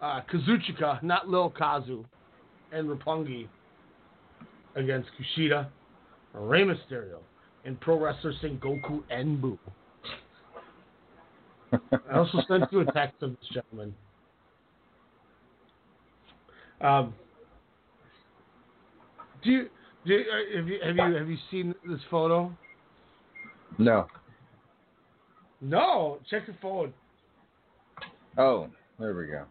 [0.00, 2.04] uh, Kazuchika, not Lil Kazu,
[2.72, 3.48] and Roppongi
[4.76, 5.68] against Kushida,
[6.32, 7.18] Rey Mysterio,
[7.64, 9.58] and pro wrestler Sengoku Enbu.
[11.72, 13.94] I also sent you a text of this gentleman.
[16.80, 17.14] Um,
[19.46, 19.68] do you,
[20.04, 22.52] do you, uh, have you have you have you seen this photo?
[23.78, 24.06] No.
[25.60, 26.92] No, check your phone.
[28.36, 29.44] Oh, there we go.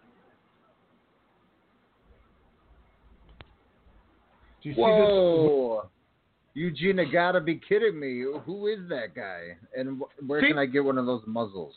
[4.61, 5.89] Do you see Whoa.
[6.53, 8.23] Eugene, gotta be kidding me.
[8.45, 9.57] Who is that guy?
[9.75, 11.73] And wh- where See- can I get one of those muzzles?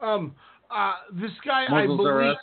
[0.00, 0.08] this?
[0.08, 0.34] Um,
[0.70, 2.36] uh, this guy Muzzles I believe.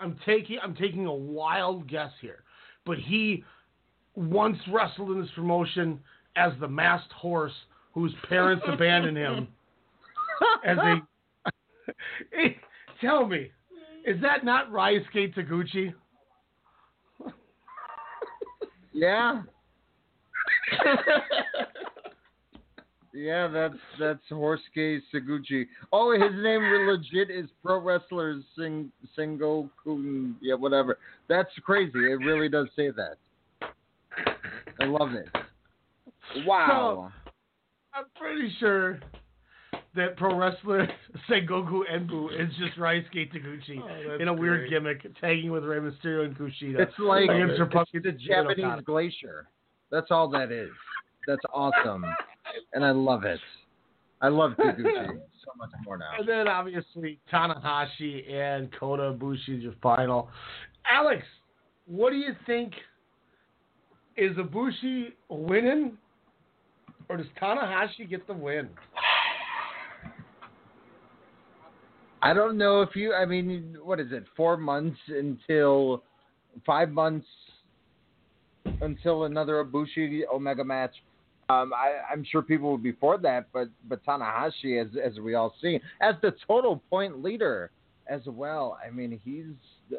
[0.00, 2.42] I'm taking I'm taking a wild guess here,
[2.84, 3.44] but he
[4.14, 5.98] once wrestled in this promotion
[6.36, 7.52] as the masked horse
[7.92, 9.48] whose parents abandoned him
[10.64, 10.96] as a.
[13.00, 13.50] Tell me,
[14.06, 15.94] is that not Ryusuke Taguchi?
[18.96, 19.42] Yeah.
[23.12, 25.66] yeah, that's that's Horsuke Saguchi.
[25.92, 30.34] Oh, his name legit is Pro Wrestler Sing Sengoku.
[30.40, 30.98] Yeah, whatever.
[31.28, 31.98] That's crazy.
[31.98, 33.16] It really does say that.
[34.84, 35.28] I love it.
[36.46, 37.12] Wow.
[37.92, 38.98] I'm pretty sure
[39.94, 40.88] that pro wrestler
[41.28, 44.70] Sengoku Enbu is just Ryusuke Taguchi Oh, in a weird great.
[44.70, 46.80] gimmick, tagging with Rey Mysterio and Kushida.
[46.80, 48.54] It's like against Roppongi it's the and Okada.
[48.56, 49.48] Japanese glacier.
[49.90, 50.70] That's all that is.
[51.26, 52.04] That's awesome,
[52.72, 53.38] and I love it.
[54.22, 55.06] I love Taguchi
[55.44, 56.06] so much more now.
[56.18, 60.30] And then obviously Tanahashi and Kota Ibushi is your final.
[60.90, 61.22] Alex,
[61.86, 62.72] what do you think?
[64.16, 65.98] Is Ibushi winning,
[67.08, 68.68] or does Tanahashi get the win?
[72.22, 73.12] I don't know if you.
[73.12, 74.24] I mean, what is it?
[74.36, 76.02] Four months until
[76.64, 77.26] five months
[78.80, 80.94] until another Ibushi Omega match.
[81.50, 85.34] Um, I, I'm sure people would be for that, but but Tanahashi, as as we
[85.34, 87.70] all see, as the total point leader
[88.06, 88.78] as well.
[88.84, 89.98] I mean, he's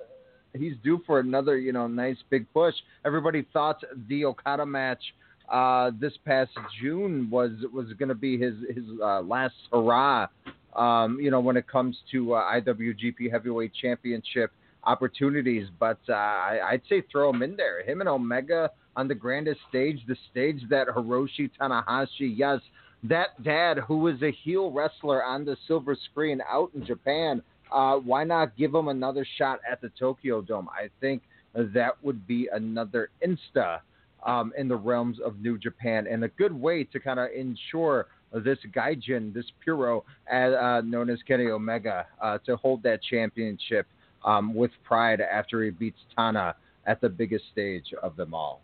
[0.56, 2.74] he's due for another you know nice big push.
[3.06, 5.02] Everybody thought the Okada match
[5.50, 10.28] uh, this past June was was going to be his his uh, last hurrah.
[10.76, 14.52] Um, you know, when it comes to uh, IWGP Heavyweight Championship
[14.84, 17.82] opportunities, but uh, I, I'd say throw him in there.
[17.84, 22.60] Him and Omega on the grandest stage, the stage that Hiroshi Tanahashi, yes,
[23.04, 27.42] that dad who was a heel wrestler on the silver screen out in Japan.
[27.72, 30.70] Uh, why not give him another shot at the Tokyo Dome?
[30.70, 31.22] I think
[31.54, 33.80] that would be another insta
[34.26, 38.08] um, in the realms of New Japan and a good way to kind of ensure
[38.34, 43.88] this Gaijin, this Puro, uh, uh, known as Kenny Omega, uh, to hold that championship
[44.26, 48.62] um, with pride after he beats Tana at the biggest stage of them all.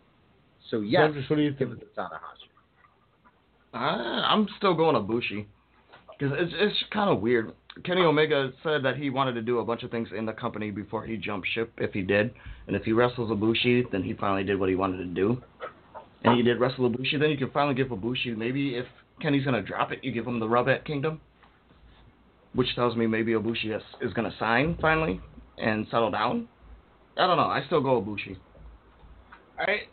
[0.70, 2.50] So yes, Douglas, what do you give it to Tanahashi.
[3.74, 5.46] I, I'm still going Ibushi
[6.10, 7.54] because it's it's kind of weird.
[7.86, 10.72] Kenny Omega said that he wanted to do a bunch of things in the company
[10.72, 11.72] before he jumped ship.
[11.78, 12.34] If he did,
[12.68, 15.42] and if he wrestles Ibushi, then he finally did what he wanted to do.
[16.24, 17.20] And he did wrestle Ibushi.
[17.20, 18.86] Then you can finally give Ibushi maybe if
[19.22, 21.22] Kenny's gonna drop it, you give him the rub at Kingdom,
[22.54, 25.22] which tells me maybe Ibushi is, is gonna sign finally
[25.58, 26.48] and settle down.
[27.18, 27.44] I don't know.
[27.44, 28.38] I still go Ibushi.
[29.58, 29.84] I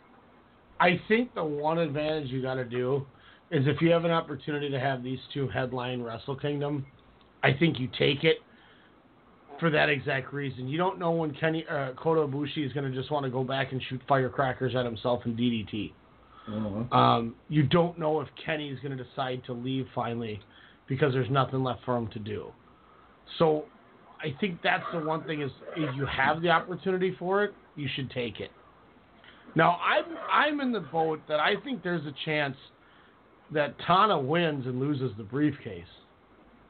[0.79, 3.05] I think the one advantage you got to do
[3.51, 6.85] is if you have an opportunity to have these two headline Wrestle Kingdom,
[7.43, 8.37] I think you take it
[9.59, 10.67] for that exact reason.
[10.67, 13.43] You don't know when Kenny uh, Kota Ibushi is going to just want to go
[13.43, 15.91] back and shoot firecrackers at himself in DDT.
[16.91, 20.39] Um, you don't know if Kenny is going to decide to leave finally
[20.87, 22.51] because there's nothing left for him to do.
[23.37, 23.65] So
[24.21, 27.87] I think that's the one thing is if you have the opportunity for it, you
[27.95, 28.49] should take it.
[29.55, 32.55] Now I'm I'm in the boat that I think there's a chance
[33.51, 35.83] that Tana wins and loses the briefcase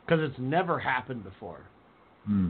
[0.09, 1.61] because it's never happened before.
[2.25, 2.49] Hmm.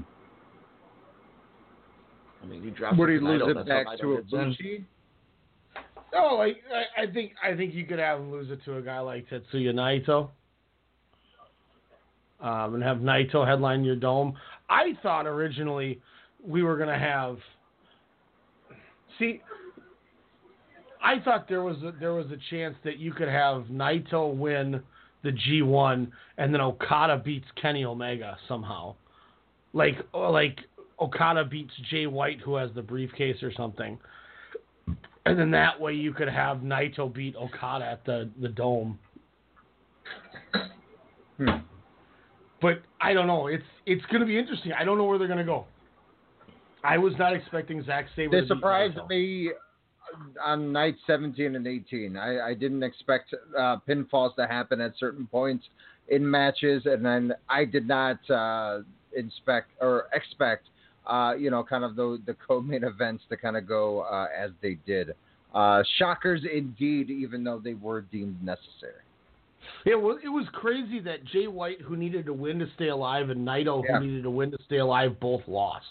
[2.41, 4.33] I mean, he drops Would he lose title, it back to Naito gets.
[4.33, 4.83] Ibushi?
[6.13, 8.81] No, like I, I think I think you could have him lose it to a
[8.81, 10.29] guy like Tetsuya Naito.
[12.39, 14.33] Um, and have Naito headline your dome.
[14.69, 15.99] I thought originally
[16.43, 17.37] we were gonna have.
[19.19, 19.41] See,
[21.03, 24.81] I thought there was a, there was a chance that you could have Naito win
[25.23, 28.95] the G1 and then Okada beats Kenny Omega somehow,
[29.73, 30.59] like oh, like
[30.99, 33.97] Okada beats Jay White who has the briefcase or something.
[35.25, 38.97] And then that way you could have Naito beat Okada at the, the dome.
[41.37, 41.49] Hmm.
[42.61, 43.47] But I don't know.
[43.47, 44.73] It's it's going to be interesting.
[44.73, 45.65] I don't know where they're going to go.
[46.83, 48.41] I was not expecting Zack Sabre.
[48.41, 49.51] They surprised me
[50.43, 52.17] on night 17 and 18.
[52.17, 55.65] I, I didn't expect uh, pinfalls to happen at certain points
[56.07, 58.79] in matches, and then I did not uh,
[59.15, 60.65] inspect or expect,
[61.07, 64.51] uh, you know, kind of the the co-main events to kind of go uh, as
[64.61, 65.13] they did.
[65.53, 69.01] Uh, shockers indeed, even though they were deemed necessary.
[69.85, 73.29] Yeah, well, it was crazy that Jay White, who needed to win to stay alive,
[73.29, 73.99] and Naito, Yeah.
[73.99, 75.85] who needed to win to stay alive, both lost.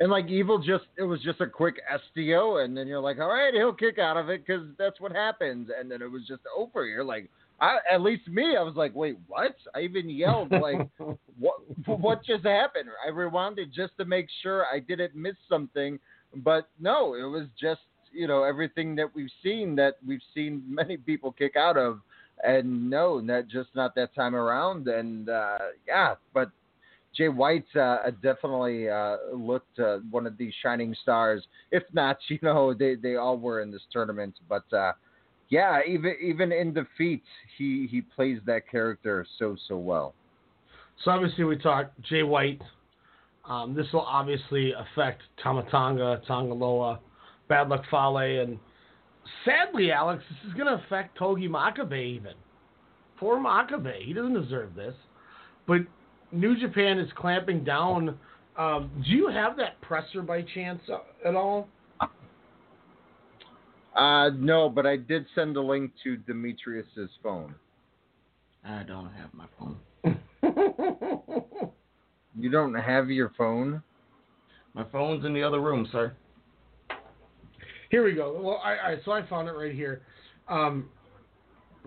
[0.00, 1.76] And like evil, just it was just a quick
[2.12, 5.10] STO, and then you're like, all right, he'll kick out of it because that's what
[5.10, 6.86] happens, and then it was just over.
[6.86, 7.28] You're like,
[7.60, 9.56] I, at least me, I was like, wait, what?
[9.74, 10.88] I even yelled like,
[11.38, 11.56] what?
[11.86, 12.88] What just happened?
[13.04, 15.98] I rewound it just to make sure I didn't miss something,
[16.36, 17.80] but no, it was just
[18.12, 22.00] you know everything that we've seen that we've seen many people kick out of,
[22.44, 26.50] and no, that just not that time around, and uh, yeah, but
[27.18, 31.44] Jay White uh, definitely uh, looked uh, one of these shining stars.
[31.72, 34.36] If not, you know, they, they all were in this tournament.
[34.48, 34.92] But uh,
[35.50, 37.24] yeah, even even in defeat,
[37.58, 40.14] he he plays that character so so well.
[41.04, 42.62] So obviously we talked Jay White.
[43.44, 46.98] Um, this will obviously affect Tama Tonga, Tangaloa,
[47.48, 48.58] Bad Luck Fale, and
[49.44, 52.34] sadly, Alex, this is going to affect Togi Makabe even.
[53.18, 54.02] Poor Makabe.
[54.02, 54.94] He doesn't deserve this.
[55.66, 55.78] But
[56.32, 58.18] New Japan is clamping down.
[58.56, 61.68] Um, do you have that presser by chance uh, at all?
[63.94, 67.54] Uh, no, but I did send a link to Demetrius's phone.
[68.64, 69.76] I don't have my phone.
[72.38, 73.82] You don't have your phone?
[74.74, 76.12] My phone's in the other room, sir.
[77.90, 78.32] Here we go.
[78.32, 80.02] Well, all right, all right, so I found it right here.
[80.46, 80.88] Um,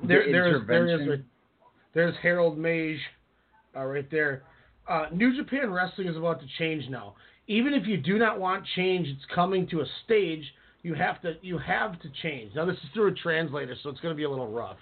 [0.05, 1.25] there, The there is, there is, intervention?
[1.93, 2.97] there's Harold Meij,
[3.75, 4.43] uh, right there.
[4.87, 7.15] Uh, New Japan Wrestling is about to change now.
[7.47, 10.43] Even if you do not want change, it's coming to a stage.
[10.83, 12.55] You have to, you have to change.
[12.55, 14.77] Now this is through a translator, so it's going to be a little rough.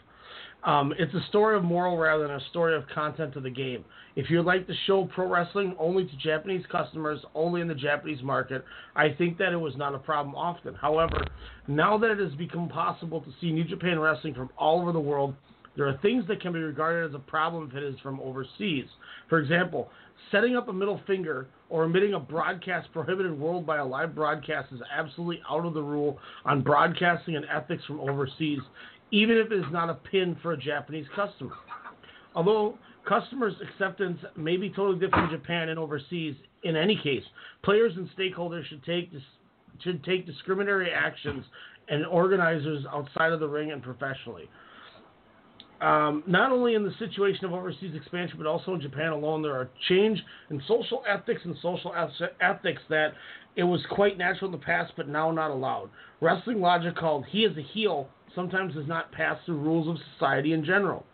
[0.63, 3.85] Um, it's a story of moral rather than a story of content of the game.
[4.15, 8.21] If you'd like to show pro wrestling only to Japanese customers, only in the Japanese
[8.21, 10.75] market, I think that it was not a problem often.
[10.75, 11.25] However,
[11.67, 14.99] now that it has become possible to see New Japan Wrestling from all over the
[14.99, 15.33] world,
[15.75, 18.85] there are things that can be regarded as a problem if it is from overseas.
[19.29, 19.89] For example,
[20.31, 24.71] setting up a middle finger or emitting a broadcast prohibited world by a live broadcast
[24.73, 28.59] is absolutely out of the rule on broadcasting and ethics from overseas,
[29.11, 31.55] even if it is not a pin for a Japanese customer.
[32.35, 32.77] Although
[33.07, 37.23] customers' acceptance may be totally different in Japan and overseas, in any case,
[37.63, 39.11] players and stakeholders should take
[39.83, 41.45] should take discriminatory actions
[41.87, 44.49] and organizers outside of the ring and professionally.
[45.81, 49.53] Um, not only in the situation of overseas expansion, but also in Japan alone, there
[49.55, 51.93] are change in social ethics and social
[52.41, 53.13] ethics that
[53.55, 55.89] it was quite natural in the past, but now not allowed.
[56.19, 60.51] Wrestling logic called "he is a heel" sometimes does not pass the rules of society
[60.51, 61.05] in general.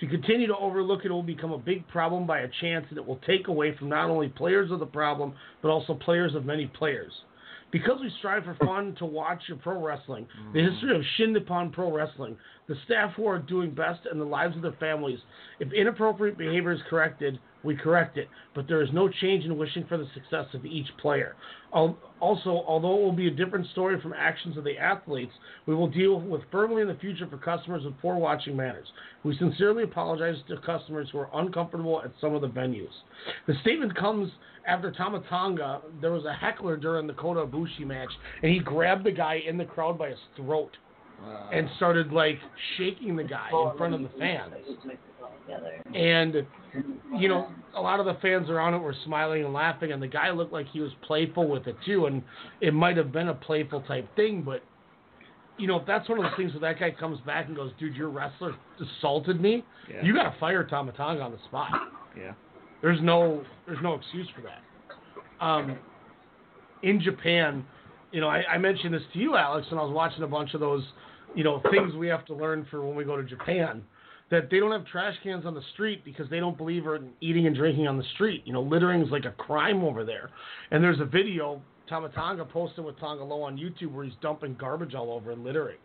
[0.00, 3.06] To continue to overlook it, will become a big problem by a chance, that it
[3.06, 6.66] will take away from not only players of the problem, but also players of many
[6.66, 7.12] players.
[7.72, 10.72] Because we strive for fun to watch your pro wrestling, the mm.
[10.72, 12.36] history of Shin Nippon Pro Wrestling,
[12.68, 15.18] the staff who are doing best, and the lives of their families,
[15.60, 19.84] if inappropriate behavior is corrected, we correct it, but there is no change in wishing
[19.86, 21.36] for the success of each player.
[21.72, 25.32] Also, although it will be a different story from actions of the athletes,
[25.66, 28.86] we will deal with firmly in the future for customers with poor watching manners.
[29.24, 32.88] We sincerely apologize to customers who are uncomfortable at some of the venues.
[33.46, 34.32] The statement comes
[34.66, 35.82] after Tama Tonga.
[36.00, 38.10] There was a heckler during the Kota Ibushi match,
[38.42, 40.76] and he grabbed the guy in the crowd by his throat
[41.52, 42.38] and started like
[42.78, 44.54] shaking the guy in front of the fans.
[45.94, 46.46] And
[47.18, 50.08] you know, a lot of the fans around it were smiling and laughing, and the
[50.08, 52.06] guy looked like he was playful with it too.
[52.06, 52.22] And
[52.60, 54.62] it might have been a playful type thing, but
[55.58, 57.70] you know, if that's one of those things where that guy comes back and goes,
[57.78, 60.02] "Dude, your wrestler assaulted me," Yeah.
[60.02, 61.70] you got to fire Tama Tonga on the spot.
[62.16, 62.32] Yeah.
[62.80, 64.62] There's no there's no excuse for that.
[65.44, 65.78] Um,
[66.82, 67.64] in Japan,
[68.10, 70.54] you know, I, I mentioned this to you, Alex, and I was watching a bunch
[70.54, 70.82] of those,
[71.34, 73.82] you know, things we have to learn for when we go to Japan.
[74.30, 77.46] That they don't have trash cans on the street because they don't believe in eating
[77.46, 78.42] and drinking on the street.
[78.44, 80.30] You know, littering is like a crime over there.
[80.70, 84.56] And there's a video Tama Tonga posted with Tanga Loa on YouTube where he's dumping
[84.60, 85.78] garbage all over and littering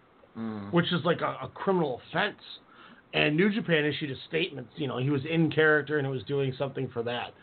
[0.71, 2.35] which is like a, a criminal offense.
[3.13, 6.23] And New Japan issued a statement, you know, he was in character and it was
[6.23, 7.33] doing something for that.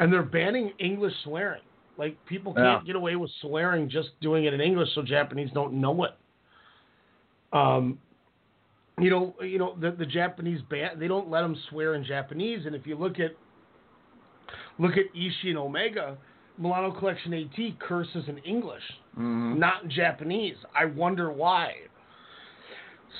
[0.00, 1.62] And they're banning English swearing.
[1.96, 2.86] Like people can't Yeah.
[2.86, 6.14] get away with swearing just doing it in English so Japanese don't know it.
[7.52, 7.98] Um
[8.98, 12.66] you know, you know the the Japanese ban they don't let them swear in Japanese
[12.66, 13.32] and if you look at
[14.78, 16.16] look at Ishii and Omega,
[16.58, 18.82] Milano Collection AT curses in English,
[19.18, 19.56] Mhm.
[19.58, 20.56] not in Japanese.
[20.74, 21.76] I wonder why.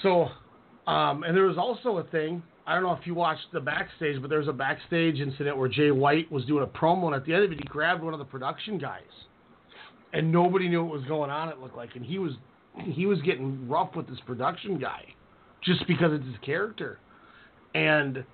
[0.03, 0.31] So,
[0.87, 2.43] um, and there was also a thing.
[2.67, 5.69] I don't know if you watched the backstage, but there was a backstage incident where
[5.69, 8.13] Jay White was doing a promo, and at the end of it, he grabbed one
[8.13, 9.03] of the production guys,
[10.13, 11.49] and nobody knew what was going on.
[11.49, 12.33] It looked like, and he was
[12.79, 15.05] he was getting rough with this production guy,
[15.65, 16.99] just because it's his character,
[17.75, 18.25] and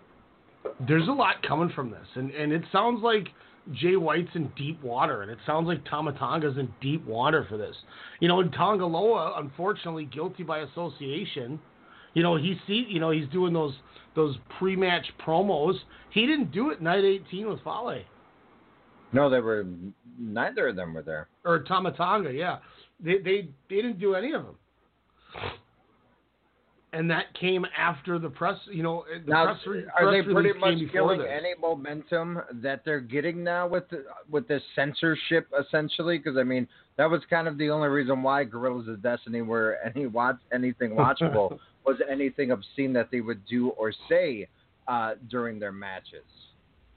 [0.87, 3.29] there's a lot coming from this, and and it sounds like
[3.72, 7.57] Jay White's in deep water, and it sounds like Tama Tonga's in deep water for
[7.57, 7.76] this.
[8.20, 11.61] You know, and Tanga Loa, unfortunately, guilty by association.
[12.14, 13.74] You know, he see, you know, he's doing those
[14.14, 15.74] those pre-match promos.
[16.11, 18.03] He didn't do it night 18 with Fale
[19.12, 19.66] No, they were.
[20.18, 21.29] Neither of them were there.
[21.45, 22.33] or Tama Tonga.
[22.33, 22.59] Yeah,
[23.03, 24.57] they they they didn't do any of them.
[26.93, 28.57] And that came after the press.
[28.70, 31.28] You know, the Now, press, re- are they pretty much killing this.
[31.30, 36.16] any momentum that they're getting now with the, with this censorship, essentially?
[36.16, 36.66] Because I mean,
[36.97, 40.93] that was kind of the only reason why Guerrillas of Destiny were any watch anything
[40.93, 44.49] watchable was anything obscene that they would do or say
[44.89, 46.24] uh, during their matches.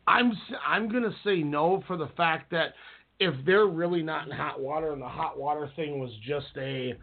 [0.08, 0.32] I'm
[0.66, 2.74] I'm gonna say no for the fact that
[3.20, 6.98] if they're really not in hot water and the hot water thing was just a,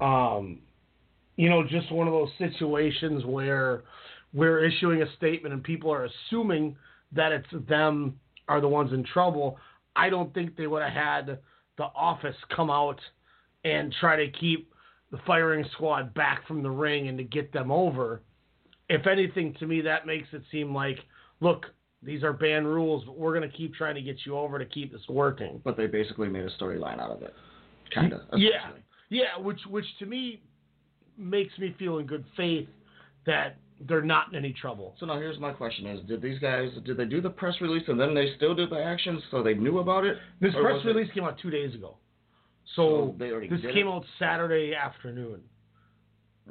[0.00, 0.60] um,
[1.36, 3.84] you know, just one of those situations where
[4.32, 6.76] we're issuing a statement and people are assuming
[7.12, 8.18] that it's them
[8.48, 9.58] are the ones in trouble.
[9.94, 11.38] I don't think they would have had
[11.78, 13.00] the office come out
[13.64, 14.72] and try to keep
[15.10, 18.22] the firing squad back from the ring and to get them over.
[18.88, 20.98] If anything, to me, that makes it seem like,
[21.40, 21.66] look,
[22.02, 24.64] these are banned rules, but we're going to keep trying to get you over to
[24.64, 25.60] keep this working.
[25.64, 27.34] But they basically made a storyline out of it.
[27.92, 28.20] Kind of.
[28.34, 28.72] Yeah,
[29.08, 30.42] yeah, which which to me
[31.18, 32.68] makes me feel in good faith
[33.26, 33.56] that
[33.88, 34.94] they're not in any trouble.
[34.98, 37.82] So now here's my question: Is did these guys did they do the press release
[37.88, 40.16] and then they still did the actions so they knew about it?
[40.40, 41.96] This press was it- release came out two days ago,
[42.74, 43.90] so, already this came it?
[43.90, 45.40] out Saturday afternoon.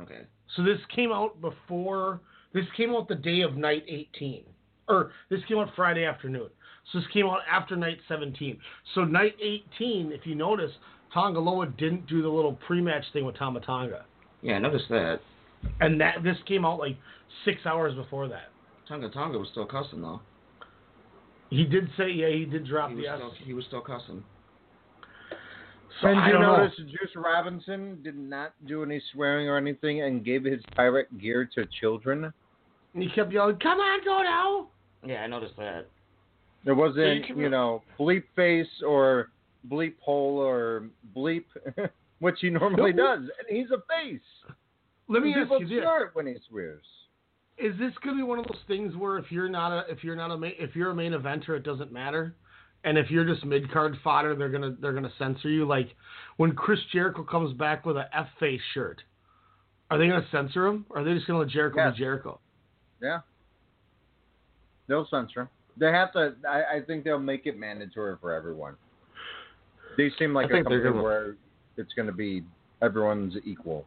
[0.01, 0.21] Okay.
[0.55, 2.21] So this came out before.
[2.53, 4.43] This came out the day of night 18,
[4.87, 6.49] or this came out Friday afternoon.
[6.91, 8.57] So this came out after night 17.
[8.93, 10.71] So night 18, if you notice,
[11.13, 14.05] Tanga Loa didn't do the little pre-match thing with Tama Tonga,
[14.45, 15.19] Yeah, I noticed that.
[15.81, 16.97] and that this came out like
[17.43, 18.49] six hours before that.
[18.87, 20.21] Tonga Tonga was still cussing though.
[21.49, 23.17] He did say, yeah, he did drop He the was, S.
[23.17, 24.23] still, he was still cussing.
[26.01, 26.57] So and I you don't know.
[26.57, 31.49] notice Juice Robinson did not do any swearing or anything and gave his pirate gear
[31.55, 32.31] to children.
[32.93, 34.67] And he kept yelling, "Come on, go now!"
[35.05, 35.87] Yeah, I noticed that.
[36.65, 39.29] There wasn't, you you, know, bleep face or
[39.69, 40.85] bleep hole or
[41.15, 41.45] bleep,
[42.19, 43.15] which he normally No.
[43.17, 43.29] does.
[43.39, 44.21] And he's a face.
[45.07, 46.83] Let me ask you this: when he swears.
[47.57, 50.03] Is this going to be one of those things where if you're not a if
[50.03, 52.35] you're not a ma- if you're a main eventer, it doesn't matter,
[52.83, 55.65] and if you're just mid card fodder, they're gonna they're gonna censor you?
[55.65, 55.95] Like
[56.37, 59.01] when Chris Jericho comes back with a F face shirt,
[59.89, 60.85] are they gonna censor him?
[60.89, 61.93] Or are they just gonna let Jericho Yes.
[61.93, 62.39] be Jericho?
[63.01, 63.19] Yeah.
[64.87, 65.49] They'll censor him.
[65.77, 66.35] They have to.
[66.47, 68.75] I, I think they'll make it mandatory for everyone.
[69.97, 71.37] They seem like I a company where
[71.77, 72.43] it's going to be
[72.81, 73.85] everyone's equal.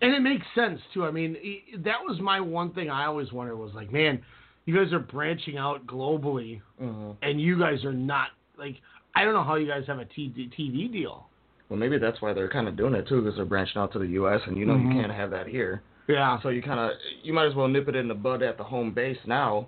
[0.00, 1.04] And it makes sense too.
[1.04, 1.36] I mean,
[1.84, 4.22] that was my one thing I always wondered was like, man,
[4.66, 7.12] you guys are branching out globally, Mm-hmm.
[7.22, 8.28] and you guys are not
[8.58, 8.76] like
[9.14, 11.26] I don't know how you guys have a TV, deal.
[11.70, 13.98] Well, maybe that's why they're kind of doing it too, because they're branching out to
[13.98, 14.40] the U.S.
[14.46, 14.94] and you know Mhm.
[14.94, 15.82] you can't have that here.
[16.08, 16.38] Yeah.
[16.42, 16.90] So you kind of
[17.22, 19.66] you might as well nip it in the bud at the home base now,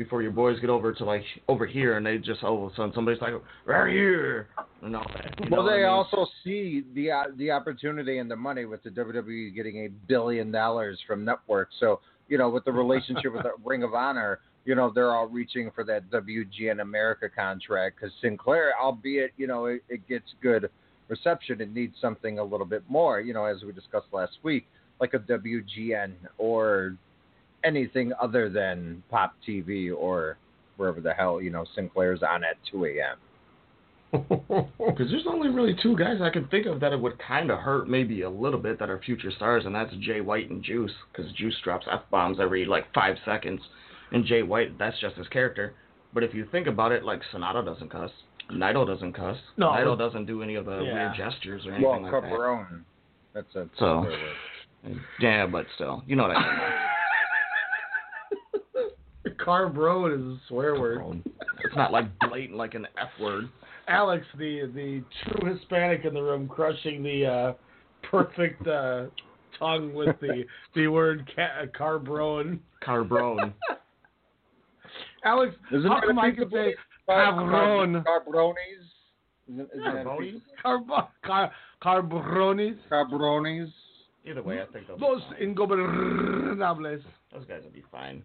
[0.00, 2.74] before your boys get over to like over here and they just all of a
[2.74, 3.34] sudden somebody's like
[3.66, 4.48] right here
[4.80, 5.34] and all that.
[5.38, 5.90] You well, what I they mean?
[5.90, 10.50] also see the uh, the opportunity and the money with the WWE getting a billion
[10.50, 11.74] dollars from networks.
[11.78, 15.26] So you know, with the relationship with the Ring of Honor, you know, they're all
[15.26, 20.70] reaching for that WGN America contract because Sinclair, albeit you know it, it gets good
[21.08, 23.20] reception, it needs something a little bit more.
[23.20, 24.66] You know, as we discussed last week,
[24.98, 26.96] like a WGN or
[27.64, 30.36] anything other than Pop TV or
[30.76, 33.16] wherever the hell you know Sinclair's on at 2 a.m.
[34.12, 34.66] Because
[35.10, 37.88] there's only really two guys I can think of that it would kind of hurt
[37.88, 40.90] maybe a little bit that are future stars, and that's Jay White and Juice.
[41.12, 43.60] Because Juice drops f bombs every like five seconds,
[44.12, 45.74] and Jay White that's just his character.
[46.12, 48.10] But if you think about it, like Sanada doesn't cuss,
[48.50, 49.68] Naito doesn't cuss, No.
[49.68, 50.92] Naito doesn't do any of the Yeah.
[50.92, 52.84] weird gestures or anything Well, like Cabrone.
[53.32, 54.20] That's a So- swear word.
[54.82, 54.96] that.
[55.20, 56.86] Yeah, but still, you know what I
[59.44, 61.22] Carbro is a swear word.
[61.64, 63.48] It's not like blatant like an f word.
[63.88, 67.52] Alex, the the true Hispanic in the room, crushing the uh,
[68.08, 69.06] perfect uh,
[69.58, 72.58] tongue with the the word ca- carbron.
[72.86, 73.52] Carbrone.
[75.24, 76.74] Alex, Isn't how come a I pizza can say
[77.06, 78.04] Cabron.
[78.04, 78.54] Carbronis.
[79.48, 80.32] Isn't, isn't that a Carboni?
[80.32, 82.76] piece- Carbo- car- carbronis.
[82.90, 83.70] Carbronis.
[84.24, 87.02] Either way, I think they'll Los ingobernables.
[87.32, 88.22] Those guys will be fine.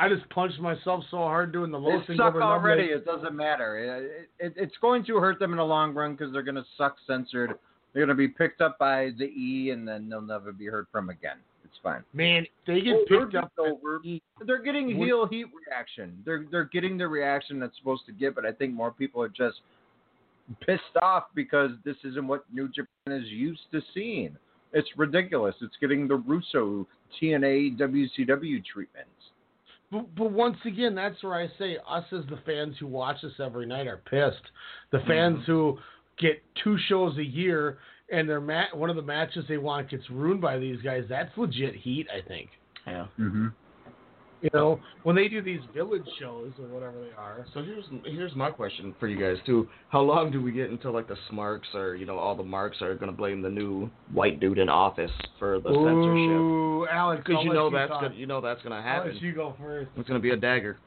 [0.00, 2.84] I just punched myself so hard doing the Los They suck already.
[2.84, 3.78] It doesn't matter.
[3.78, 6.64] It, it, it's going to hurt them in the long run because they're going to
[6.78, 7.50] suck censored.
[7.92, 10.86] They're going to be picked up by the E, and then they'll never be heard
[10.90, 11.36] from again.
[11.64, 12.02] It's fine.
[12.14, 13.52] Man, they get Oh, picked up.
[13.58, 14.00] over.
[14.46, 16.22] They're getting What- heel heat reaction.
[16.24, 19.28] They're they're getting the reaction that's supposed to get, but I think more people are
[19.28, 19.60] just
[20.60, 24.36] pissed off because this isn't what New Japan is used to seeing.
[24.72, 25.54] It's ridiculous.
[25.60, 26.86] It's getting the Russo
[27.20, 29.10] TNA WCW treatments.
[29.90, 33.32] But, but once again, that's where I say us as the fans who watch this
[33.44, 34.42] every night are pissed.
[34.92, 35.52] The fans Mm-hmm.
[35.52, 35.78] who
[36.18, 37.78] get two shows a year
[38.12, 41.04] and their mat one of the matches they want gets ruined by these guys.
[41.08, 42.50] That's legit heat, I think.
[42.86, 43.06] Yeah.
[43.18, 43.48] Mm-hmm.
[44.42, 47.44] You know, when they do these village shows or whatever they are.
[47.52, 49.68] So here's here's my question for you guys too.
[49.90, 52.80] How long do we get until like the Smarks or you know all the Marks
[52.80, 56.40] are gonna blame the new white dude in office for the censorship?
[56.40, 58.02] Ooh, Alex, Because I'll you let know you that's talk.
[58.02, 59.12] gonna, you know that's gonna I'll happen.
[59.12, 59.90] let you go first.
[59.96, 60.78] It's gonna be a dagger.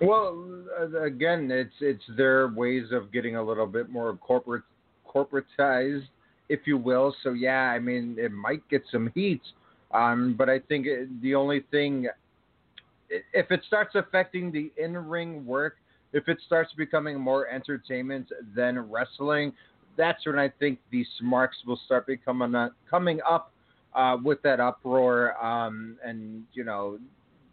[0.00, 4.62] Well, uh, again, it's it's their ways of getting a little bit more corporate
[5.06, 6.06] corporatized,
[6.48, 7.14] if you will.
[7.22, 9.42] So yeah, I mean, it might get some heat,
[9.92, 12.08] um, but I think it, the only thing,
[13.08, 15.76] if it starts affecting the in-ring work,
[16.12, 19.52] if it starts becoming more entertainment than wrestling,
[19.96, 23.52] that's when I think the smarks will start becoming uh, coming up
[23.94, 26.98] uh, with that uproar, um, and you know,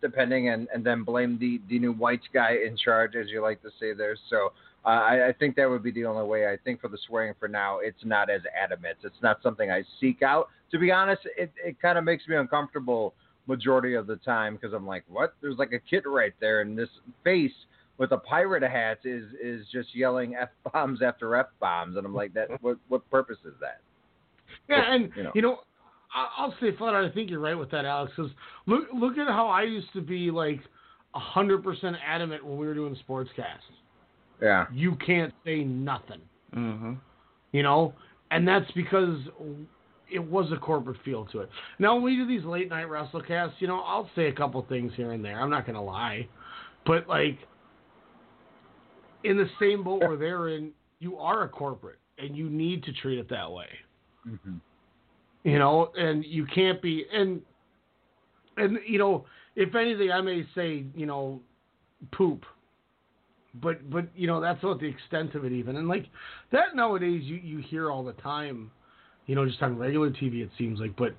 [0.05, 3.61] depending, and, and then blame the, the new white guy in charge, as you like
[3.63, 4.15] to say there.
[4.29, 4.53] So
[4.85, 6.47] uh, I, I think that would be the only way.
[6.47, 8.97] I think for the swearing for now, it's not as adamant.
[9.03, 10.49] It's not something I seek out.
[10.71, 13.13] To be honest, it, it kind of makes me uncomfortable
[13.47, 15.33] majority of the time because I'm like, what?
[15.41, 16.89] There's like a kid right there, and this
[17.23, 17.51] face
[17.97, 22.13] with a pirate hat is is just yelling f bombs after f bombs, and I'm
[22.13, 22.61] like, that.
[22.61, 23.79] What what purpose is that?
[24.69, 25.31] Yeah, and You know.
[25.35, 25.59] you know,
[26.15, 28.13] I'll say flat out, I think you're right with that, Alex.
[28.15, 28.31] Because
[28.65, 30.61] look, look at how I used to be like
[31.13, 33.59] hundred percent adamant when we were doing sportscast.
[34.41, 34.65] Yeah.
[34.73, 36.21] You can't say nothing,
[36.55, 36.93] Mm-hmm.
[37.51, 37.93] you know,
[38.31, 39.17] and that's because
[40.11, 41.49] it was a corporate feel to it.
[41.79, 44.93] Now when we do these late night WrestleCasts, you know, I'll say a couple things
[44.95, 45.41] here and there.
[45.41, 46.27] I'm not gonna lie,
[46.85, 47.39] but like
[49.23, 52.93] in the same boat where they're in, you are a corporate, and you need to
[52.93, 53.67] treat it that way.
[54.27, 54.55] Mm-hmm.
[55.45, 57.39] You know, and you can't be and
[58.57, 59.25] and you know,
[59.55, 61.39] if anything, I may say, you know,
[62.11, 62.43] poop,
[63.61, 66.07] but but you know that's not the extent of it even, and like
[66.51, 68.71] that nowadays you you hear all the time,
[69.27, 71.15] you know, just on regular TV it seems like, but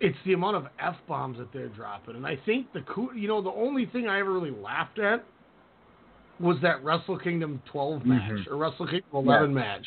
[0.00, 3.26] it's the amount of f bombs that they're dropping, and I think the cool, you
[3.26, 5.24] know, the only thing I ever really laughed at
[6.40, 8.46] was that Wrestle Kingdom 12 match Mhm.
[8.48, 9.54] or Wrestle Kingdom 11 Yeah.
[9.54, 9.86] match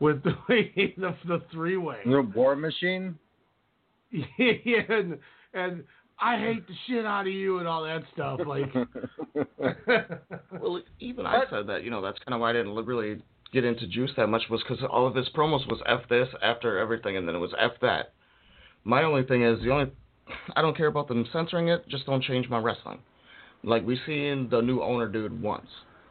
[0.00, 2.00] with the the, the three way.
[2.04, 3.18] The War Machine.
[4.10, 5.18] yeah, and,
[5.52, 5.84] and
[6.18, 8.40] I hate the shit out of you and all that stuff.
[8.46, 8.72] Like,
[10.60, 11.82] Well, even I said that.
[11.82, 13.20] You know, that's kind of why I didn't really
[13.52, 16.78] get into Juice that much was because all of his promos was f this after
[16.78, 18.12] everything, and then it was f that.
[18.84, 19.90] My only thing is the only
[20.54, 21.88] I don't care about them censoring it.
[21.88, 23.00] Just don't change my wrestling.
[23.62, 25.68] Like we seen the new owner dude once.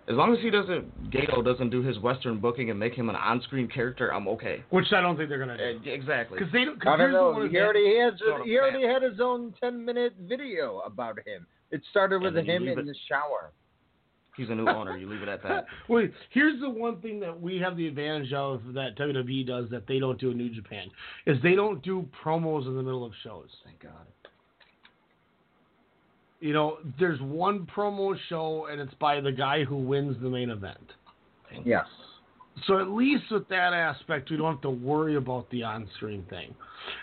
[0.07, 3.15] As long as he doesn't, Gedo doesn't do his Western booking and make him an
[3.15, 4.63] on-screen character, I'm okay.
[4.69, 5.89] which I don't think they're gonna do.
[5.89, 6.37] Uh, exactly.
[6.37, 6.79] Because they don't.
[6.79, 7.49] Cause I don't here's the know.
[7.49, 8.13] He already has.
[8.19, 11.47] Sort of He already had his own ten-minute video about him.
[11.71, 13.51] It started with And then you him in it- the shower.
[14.37, 14.97] He's a new owner.
[14.97, 15.65] You leave it at that.
[15.87, 19.87] Wait, here's the one thing that we have the advantage of that WWE does that
[19.87, 20.87] they don't do in New Japan
[21.25, 23.47] is they don't do promos in the middle of shows.
[23.63, 24.05] Thank God.
[26.45, 30.51] You know, there's one promo show and it's by the guy who wins the main
[30.51, 30.91] event.
[31.65, 31.87] Yes.
[32.67, 36.53] So at least with that aspect, we don't have to worry about the on-screen thing.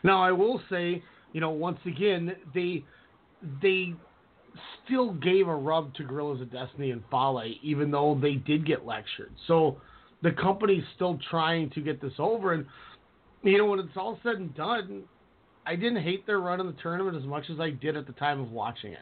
[0.04, 2.84] Now, I will say, you know, once again, they
[3.60, 3.94] they
[4.84, 8.86] still gave a rub to Guerrillas of Destiny and Fale, even though they did get
[8.86, 9.32] lectured.
[9.48, 9.78] So
[10.22, 12.64] the company's still trying to get this over, and
[13.42, 15.02] you know, when it's all said and done,
[15.66, 18.12] I didn't hate their run in the tournament as much as I did at the
[18.12, 19.00] time of watching it.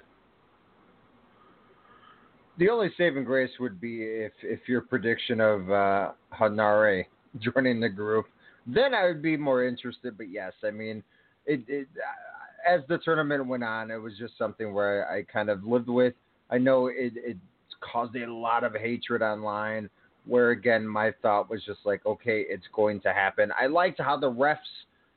[2.60, 7.06] The only saving grace would be if if your prediction of uh, Henare
[7.40, 8.26] joining the group,
[8.66, 10.18] then I would be more interested.
[10.18, 11.02] But yes, I mean,
[11.46, 15.48] it, it uh, as the tournament went on, it was just something where I kind
[15.48, 16.12] of lived with.
[16.50, 17.38] I know it it
[17.80, 19.88] caused a lot of hatred online.
[20.26, 23.52] Where again, my thought was just like, okay, it's going to happen.
[23.58, 24.58] I liked how the refs,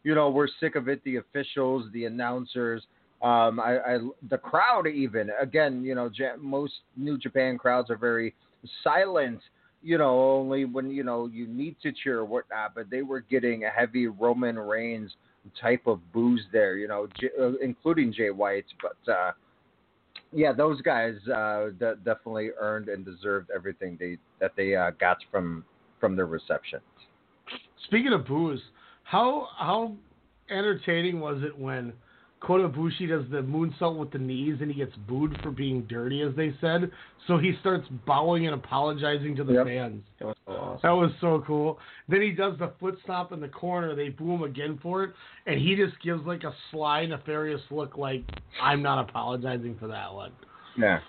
[0.06, 1.04] you know, were sick of it.
[1.04, 2.84] The officials, the announcers.
[3.24, 3.98] Um, I, I
[4.30, 8.36] the crowd even again, you know, most New Japan crowds are very
[8.84, 9.40] silent.
[9.82, 12.76] You know, only when you know you need to cheer or whatnot.
[12.76, 15.12] But they were getting a heavy Roman Reigns
[15.60, 16.76] type of booze there.
[16.76, 18.66] You know, J- uh, including Jay White.
[18.82, 19.32] But uh,
[20.34, 25.18] yeah, those guys uh, de- definitely earned and deserved everything they that they uh, got
[25.32, 25.64] from
[26.00, 26.80] from their reception.
[27.86, 28.62] Speaking of booze,
[29.04, 29.94] how how
[30.50, 31.94] entertaining was it when
[32.44, 36.22] Kota Ibushi does the moonsault with the knees and he gets booed for being dirty,
[36.22, 36.92] as they said.
[37.26, 39.66] So he starts bowing and apologizing to the Yep.
[39.66, 40.04] fans.
[40.20, 40.80] That was so awesome.
[40.84, 41.80] That was so cool.
[42.10, 43.96] Then he does the foot stomp in the corner.
[43.96, 45.14] They boo him again for it,
[45.46, 48.24] and he just gives like a sly, nefarious look, like
[48.62, 50.34] I'm not apologizing for that one.
[50.78, 51.00] Yeah.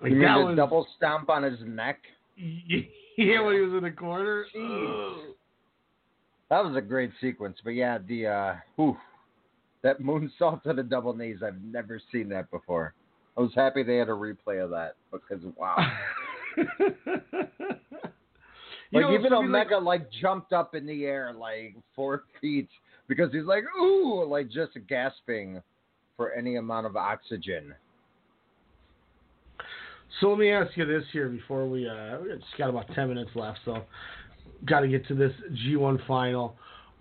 [0.00, 2.00] Like you mean the was double stomp on his neck?
[2.36, 4.46] yeah when he was in the corner.
[6.48, 7.58] That was a great sequence.
[7.62, 8.96] But yeah, the uh whew,
[9.82, 12.94] that moonsault to the double knees, I've never seen that before.
[13.36, 15.76] I was happy they had a replay of that because wow.
[18.92, 22.68] Like know, even something like- Omega like, jumped up in the air like four feet
[23.08, 25.62] because he's like, ooh, like just gasping
[26.16, 27.74] for any amount of oxygen.
[30.20, 33.08] So let me ask you this here before we uh we just got about ten
[33.08, 33.82] minutes left, so
[34.66, 35.32] got to get to this
[35.66, 36.54] G1 final.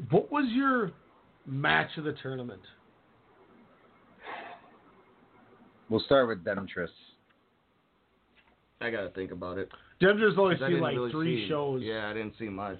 [0.10, 0.92] What was your
[1.46, 2.62] match of the tournament?
[5.90, 6.88] We'll start with Demetris.
[8.80, 9.70] I gotta think about it.
[10.00, 11.82] Denver's only I seen like really three see- shows.
[11.84, 12.80] Yeah, I didn't see much.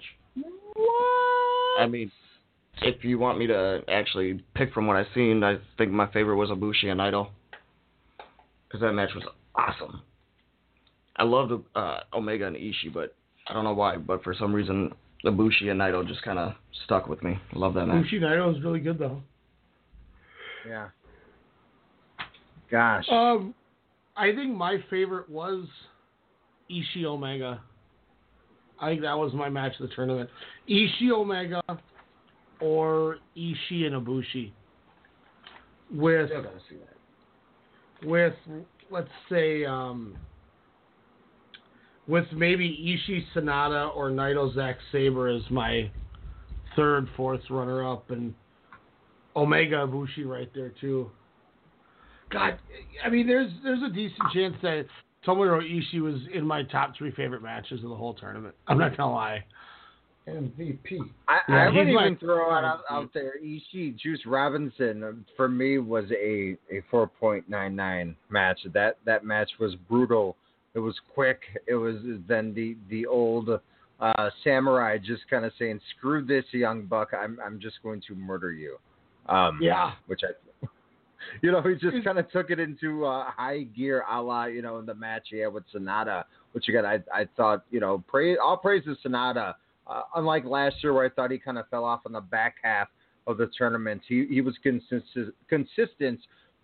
[0.74, 1.80] What?
[1.80, 2.10] I mean,
[2.80, 6.36] if you want me to actually pick from what I've seen, I think my favorite
[6.36, 7.30] was Ibushi and Idol
[8.66, 10.02] Because that match was awesome.
[11.16, 13.14] I loved uh, Omega and Ishii, but
[13.46, 14.92] I don't know why, but for some reason,
[15.24, 16.54] Ibushi and Naito just kind of
[16.84, 17.38] stuck with me.
[17.54, 18.04] Love that match.
[18.04, 19.22] Bushi Naito was really good though.
[20.68, 20.88] Yeah.
[22.70, 23.04] Gosh.
[23.10, 23.54] Um,
[24.16, 25.66] I think my favorite was
[26.70, 27.60] Ishii Omega.
[28.80, 30.28] I think that was my match of the tournament.
[30.68, 31.62] Ishii Omega
[32.60, 34.52] or Ishii and Ibushi.
[35.92, 38.08] With Still gotta see that.
[38.08, 38.34] with
[38.90, 40.16] let's say um,
[42.08, 42.68] with maybe
[43.08, 45.90] Ishii Sanada or Naito Zack Sabre as my
[46.76, 48.34] third, fourth runner up, and
[49.36, 51.10] Omega Bushi right there too.
[52.30, 52.58] God,
[53.04, 54.86] I mean, there's there's a decent chance that
[55.26, 58.54] Tomohiro Ishii was in my top three favorite matches of the whole tournament.
[58.66, 59.44] I'm not gonna lie.
[60.28, 60.98] MVP.
[61.26, 63.34] I, Yeah, I would he's my- even throw it out, out there.
[63.44, 68.60] Ishii Juice Robinson uh, for me was a a four point nine nine match.
[68.72, 70.36] That that match was brutal.
[70.74, 71.40] It was quick.
[71.66, 71.96] It was
[72.26, 73.50] then the the old
[74.00, 77.10] uh, samurai just kind of saying, "Screw this, young buck.
[77.18, 78.78] I'm I'm just going to murder you."
[79.26, 79.92] Um, Yeah.
[80.06, 80.66] Which I,
[81.42, 84.62] you know, he just kind of took it into uh, high gear, a la you
[84.62, 86.24] know in the match he had with Sanada.
[86.52, 89.54] Which again, I I thought you know, praise all praise to Sanada.
[89.86, 92.56] Uh, unlike last year, where I thought he kind of fell off in the back
[92.62, 92.88] half
[93.26, 96.20] of the tournament, he he was consistent consistent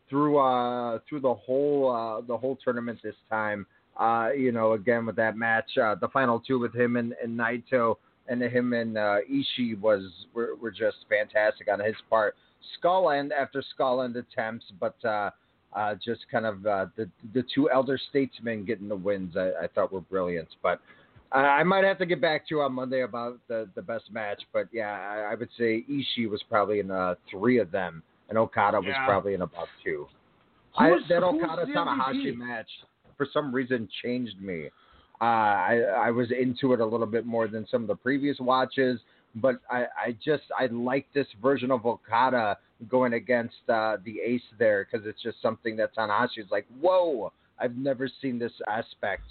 [0.09, 3.67] through uh through the whole uh the whole tournament this time.
[3.99, 7.37] Uh, you know, again with that match, uh, the final two with him and, and
[7.39, 7.97] Naito
[8.29, 10.03] and him and uh, Ishii was
[10.35, 12.37] were, were just fantastic on his part.
[12.79, 15.31] Skull end after skull end attempts, but uh,
[15.75, 19.67] uh, just kind of uh, the the two elder statesmen getting the wins, I, I
[19.75, 20.49] thought were brilliant.
[20.63, 20.81] But
[21.33, 24.13] I I might have to get back to you on Monday about the, the best
[24.13, 28.03] match, but yeah, I, I would say Ishii was probably in uh, three of them,
[28.29, 30.07] and Okada was probably in about two.
[30.77, 32.69] I, Who's- that Okada Tanahashi match,
[33.19, 34.71] for some reason, changed me.
[35.21, 38.39] Uh, I I was into it a little bit more than some of the previous
[38.39, 39.01] watches,
[39.35, 42.57] but I, I just I like this version of Okada
[42.89, 47.77] going against uh, the Ace there because it's just something that Tanahashi's like, whoa, I've
[47.77, 49.25] never seen this aspect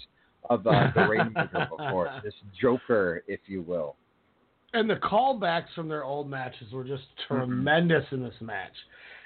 [0.50, 3.96] of uh, the Rainmaker before, this Joker, if you will.
[4.74, 7.38] And the callbacks from their old matches were just Mm-hmm.
[7.38, 8.74] tremendous in this match.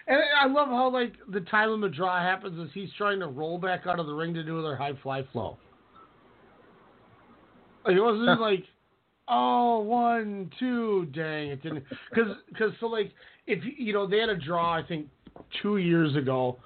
[0.06, 3.26] And I love how like the time of the draw happens is he's trying to
[3.28, 5.58] roll back out of the ring to do their high fly flow.
[7.86, 8.64] Like it wasn't like,
[9.28, 13.12] oh one two, dang it didn't because because so like
[13.46, 15.08] if you- you know they had a draw I think
[15.62, 16.58] two years ago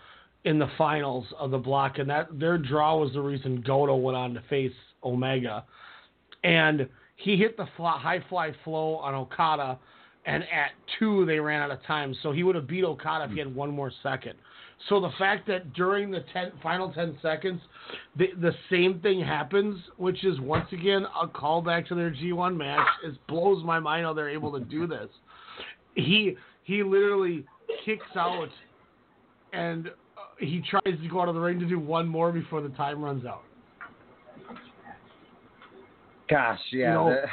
[0.45, 4.16] in the finals of the block and that their draw was the reason Goto went
[4.16, 4.72] on to face
[5.05, 5.64] Omega
[6.45, 9.78] and he hit the fly, high fly flow on Okada,
[10.27, 13.31] and at two they ran out of time, so he would have beat Okada if
[13.31, 14.35] he had one more second.
[14.89, 17.61] So the fact that during the ten, final ten seconds,
[18.16, 22.87] the the same thing happens, which is once again a callback to their G1 match,
[23.05, 25.09] it blows my mind how they're able to do this.
[25.95, 27.47] He he literally
[27.85, 28.49] kicks out
[29.53, 29.91] and uh,
[30.39, 33.03] he tries to go out of the ring to do one more before the time
[33.03, 33.43] runs out.
[36.29, 36.89] Gosh, yeah.
[36.89, 37.29] You know, that-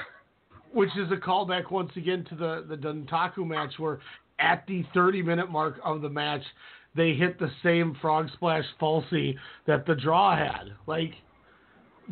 [0.74, 4.00] which is a callback once again to the the Dontaku match where
[4.40, 6.42] at the 30 minute mark of the match
[6.96, 10.74] they hit the same frog splash falsy that the draw had.
[10.88, 11.14] Like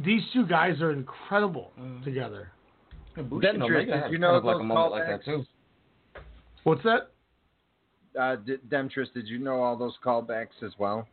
[0.04, 1.72] these two guys are incredible
[2.04, 2.52] together.
[3.16, 5.26] Bushi and Omega had you kind know of like a those moment like that callbacks?
[5.26, 6.22] too.
[6.64, 7.12] What's that?
[8.20, 11.08] uh, D- Demetrius, did you know all those callbacks as well?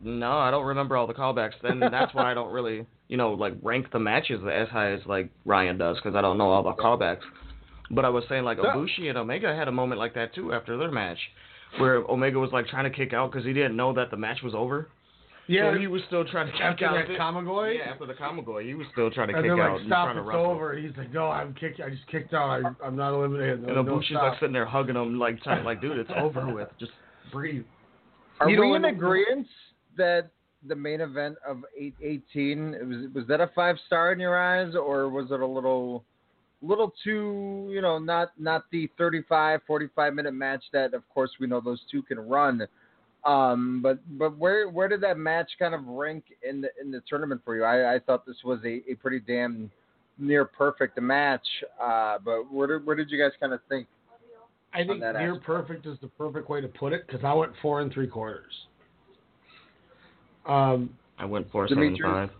[0.00, 1.52] No, I don't remember all the callbacks.
[1.62, 5.00] Then that's why I don't really, you know, like rank the matches as high as
[5.04, 7.20] like Ryan does because I don't know all the callbacks.
[7.90, 10.54] But I was saying like So- Ibushi and Omega had a moment like that too
[10.54, 11.18] after their match,
[11.78, 14.38] where Omega was like trying to kick out because he didn't know that the match
[14.42, 14.88] was over.
[15.46, 16.94] Yeah, so he was still trying to kick after out.
[16.94, 17.76] that the- Kamigoye.
[17.76, 19.88] Yeah, after the Kamigoye, he was still trying to and kick they're out like, and
[19.90, 20.04] "Stop!
[20.12, 21.80] trying to It's over." He's like, "No, I'm kicked.
[21.80, 22.48] I just kicked out.
[22.64, 24.22] I, I'm not eliminated." And No, no, Ibushi's stop.
[24.22, 26.68] like sitting there hugging him, like trying, like, dude, it's over with.
[26.78, 26.92] Just
[27.30, 27.64] breathe.
[28.40, 29.46] Are You we in agreement
[29.98, 30.30] that
[30.68, 34.74] the main event of eight eighteen was was that a five star in your eyes,
[34.74, 36.04] or was it a little,
[36.60, 41.46] little too, you know, not not the 35, 45 minute match that, of course, we
[41.46, 42.66] know those two can run.
[43.24, 47.02] Um, but but where where did that match kind of rank in the in the
[47.08, 47.64] tournament for you?
[47.64, 49.70] I, I thought this was a, a pretty damn
[50.18, 51.46] near perfect match.
[51.80, 53.86] Uh, but where did where did you guys kind of think?
[54.74, 55.44] I think near aspect.
[55.44, 58.52] perfect is the perfect way to put it because I went four and three quarters.
[60.46, 62.12] Um, I went four seven Demetrius?
[62.12, 62.30] five.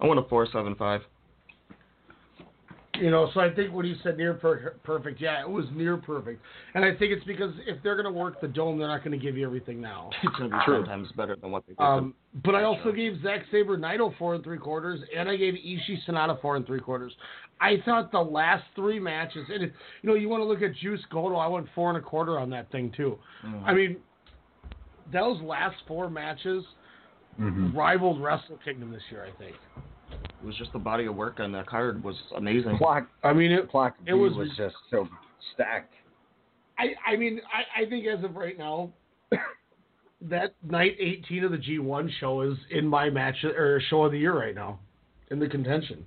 [0.00, 1.02] I went a four seven five.
[3.00, 5.96] You know, so I think when you said near per- perfect, yeah, it was near
[5.96, 6.40] perfect,
[6.74, 9.18] and I think it's because if they're going to work the dome, they're not going
[9.18, 10.10] to give you everything now.
[10.22, 11.80] It's gonna be ten times better than what they did.
[11.80, 12.14] Um,
[12.44, 16.06] but I also gave Zack Sabre Naito four and three quarters, and I gave Ishii
[16.06, 17.12] Sanada four and three quarters.
[17.60, 19.72] I thought the last three matches, and it,
[20.02, 22.38] you know, you want to look at Juice Goto, I went four and a quarter
[22.38, 23.18] on that thing too.
[23.44, 23.64] Mm-hmm.
[23.64, 23.96] I mean,
[25.12, 26.64] those last four matches
[27.40, 27.76] mm-hmm.
[27.76, 29.26] rivaled Wrestle Kingdom this year.
[29.26, 29.56] I think.
[30.12, 32.76] It was just the body of work on that card was amazing.
[32.78, 33.70] Clock I mean, it.
[33.70, 35.08] clock It was- was just so
[35.54, 35.94] stacked.
[36.78, 38.90] I, I mean, I, I think as of right now,
[40.22, 44.18] that night 18 of the G1 show is in my match or show of the
[44.18, 44.80] year right now,
[45.30, 46.04] in the contention.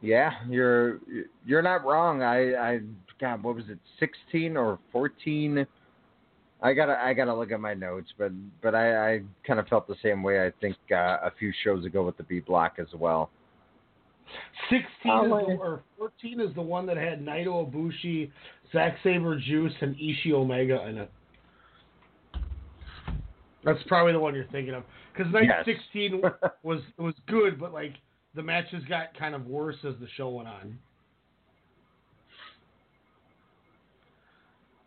[0.00, 1.00] Yeah, you're
[1.44, 2.22] you're not wrong.
[2.22, 2.80] I I
[3.20, 5.66] God, what was it, sixteen or fourteen?
[6.62, 9.86] I gotta I gotta look at my notes, but but I, I kind of felt
[9.86, 10.44] the same way.
[10.46, 13.30] I think uh, a few shows ago with the B block as well.
[14.70, 18.30] 16 Oh, is the, or 14 is the one that had Naito Ibushi,
[18.72, 21.10] Zack Sabre Juice, and Ishii Omega in it.
[23.64, 24.84] That's probably the one you're thinking of.
[25.12, 25.64] Because night Yes.
[25.66, 26.22] 16
[26.62, 27.94] was was good, but like
[28.34, 30.78] the matches got kind of worse as the show went on.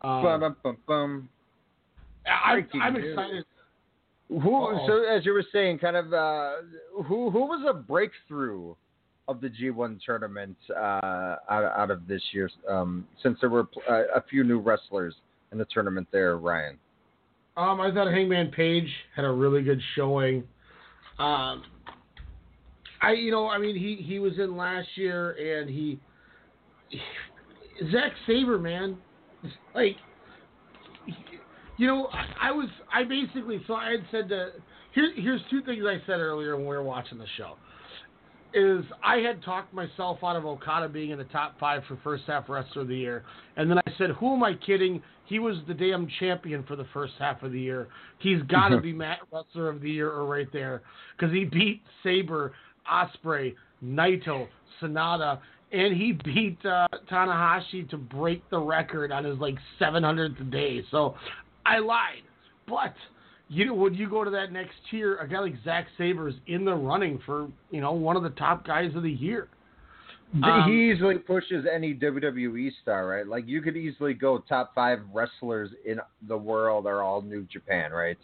[0.04, 1.28] Um, bum, bum.
[2.26, 3.44] I, breaking I'm excited.
[4.28, 4.36] Who?
[4.38, 4.86] Uh-oh.
[4.86, 6.52] So as you were saying, kind of uh,
[7.04, 8.74] who who was a breakthrough
[9.28, 12.50] of the G1 tournament uh, out, out of this year?
[12.68, 15.14] Um, since there were uh, a few new wrestlers
[15.52, 16.78] in the tournament there, Ryan.
[17.56, 20.42] Um, I thought Hangman Page had a really good showing.
[21.18, 21.62] Um,
[23.00, 26.00] I, you know, I mean, he he was in last year, and he,
[27.92, 28.96] Zack Sabre, man,
[29.74, 29.96] like,
[31.76, 34.50] you know, I, I was, I basically, so I had said to,
[34.94, 37.54] here, here's two things I said earlier when we were watching the show.
[38.56, 42.22] Is I had talked myself out of Okada being in the top five for first
[42.28, 43.24] half wrestler of the year,
[43.56, 45.02] and then I said, "Who am I kidding?
[45.26, 47.88] He was the damn champion for the first half of the year.
[48.20, 50.82] He's got to be Matt Wrestler of the Year or right there
[51.16, 52.52] because he beat Sabre,
[52.88, 54.46] Ospreay, Naito,
[54.80, 55.40] Sanada,
[55.74, 60.82] and he beat uh, Tanahashi to break the record on his like 700th day.
[60.90, 61.16] So
[61.66, 62.22] I lied,
[62.68, 62.94] but
[63.48, 66.34] you know, when you go to that next tier, a guy like Zack Sabre is
[66.46, 69.48] in the running for you know one of the top guys of the year.
[70.42, 73.26] Um, he easily pushes any WWE star, right?
[73.26, 77.92] Like you could easily go top five wrestlers in the world are all New Japan,
[77.92, 78.18] right?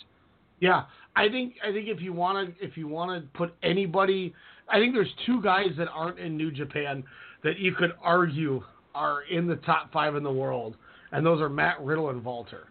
[0.58, 0.84] Yeah,
[1.14, 4.34] I think I think if you want to if you want to put anybody,
[4.68, 7.04] I think there's two guys that aren't in New Japan
[7.42, 8.62] that you could argue
[8.94, 10.76] are in the top five in the world,
[11.12, 12.68] and those are Matt Riddle and Walter.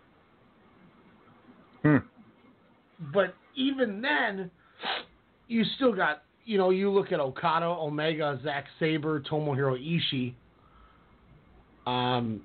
[1.83, 1.97] Hmm.
[3.13, 4.51] But even then,
[5.47, 10.33] you still got you know you look at Okada, Omega, Zack Sabre, Tomohiro Ishii.
[11.89, 12.41] Um,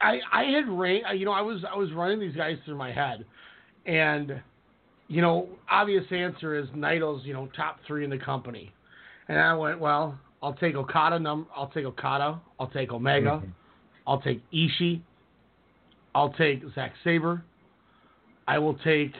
[0.00, 2.92] I I had ran you know I was I was running these guys through my
[2.92, 3.24] head,
[3.86, 4.40] and
[5.08, 8.72] you know obvious answer is Naito's you know top three in the company,
[9.28, 13.42] and I went well I'll take Okada num I'll take Okada I'll take Omega,
[14.06, 15.00] I'll take Ishii,
[16.14, 17.44] I'll take Zack Sabre.
[18.48, 19.12] I will take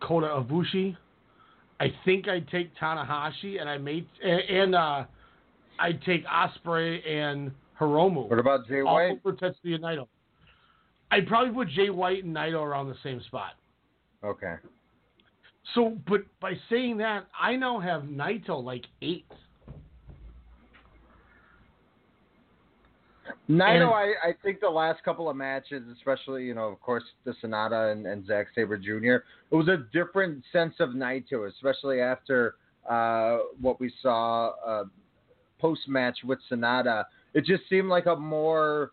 [0.00, 0.96] Kota Ibushi.
[1.80, 5.04] I think I'd take Tanahashi, and I may and uh,
[5.78, 8.28] I'd take Ospreay and Hiromu.
[8.28, 9.20] What about Jay all White?
[9.24, 10.06] over Tetsuya Naito.
[11.10, 13.52] I'd probably put Jay White and Naito around the same spot.
[14.22, 14.54] Okay.
[15.74, 19.26] So, but by saying that, I now have Naito like eight.
[23.48, 27.34] Naito, I, I think the last couple of matches, especially, you know, of course, the
[27.42, 32.54] Sanada and, and Zack Sabre Jr., it was a different sense of Naito, especially after
[32.88, 34.84] uh, what we saw uh,
[35.58, 37.04] post match with Sanada.
[37.34, 38.92] It just seemed like a more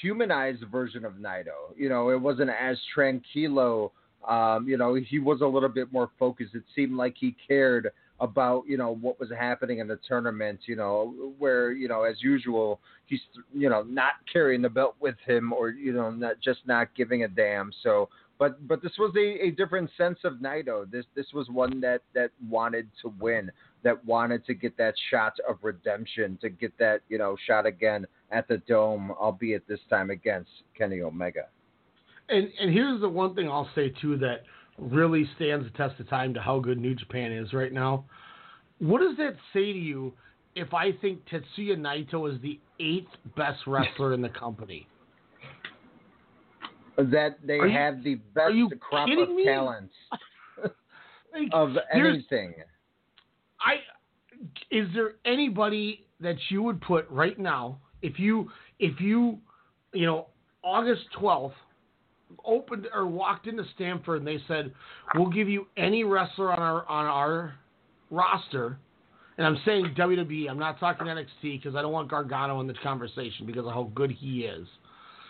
[0.00, 1.76] humanized version of Naito.
[1.76, 3.90] You know, it wasn't as tranquilo.
[4.26, 6.54] Um, you know, he was a little bit more focused.
[6.54, 7.90] It seemed like he cared
[8.20, 10.60] about you know what was happening in the tournament.
[10.66, 13.20] You know, where you know as usual he's
[13.54, 17.24] you know not carrying the belt with him or you know not just not giving
[17.24, 17.72] a damn.
[17.82, 18.08] So,
[18.38, 20.90] but but this was a, a different sense of Naito.
[20.90, 23.50] This this was one that that wanted to win,
[23.82, 28.06] that wanted to get that shot of redemption, to get that you know shot again
[28.30, 31.46] at the dome, albeit this time against Kenny Omega.
[32.28, 34.42] And and here's the one thing I'll say too that
[34.78, 38.04] really stands the test of time to how good New Japan is right now.
[38.78, 40.12] What does that say to you
[40.54, 44.86] if I think Tetsuya Naito is the eighth best wrestler in the company?
[46.98, 49.44] That they Are you- have the best you crop of me?
[49.44, 49.90] talent
[51.34, 52.54] Like, of anything.
[53.60, 53.76] I
[54.70, 59.38] is there anybody that you would put right now if you if you
[59.92, 60.26] you know
[60.62, 61.54] August twelfth
[62.44, 64.72] opened or walked into Stamford and they said
[65.14, 67.54] we'll give you any wrestler on our on our
[68.10, 68.78] roster
[69.38, 72.76] and I'm saying WWE I'm not talking NXT because I don't want Gargano in this
[72.82, 74.66] conversation because of how good he is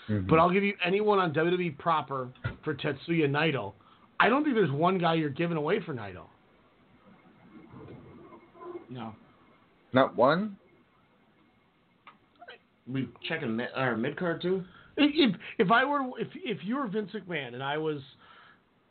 [0.09, 0.29] mm-hmm.
[0.29, 2.29] but I'll give you anyone on WWE proper
[2.65, 3.73] for Tetsuya Naito
[4.21, 6.25] I don't think there's one guy you're giving away for Naito
[8.91, 9.15] No.
[9.93, 10.57] Not one.
[12.91, 14.65] We checking mid, or mid card too.
[14.97, 18.01] If if I were if if you were Vince McMahon and I was,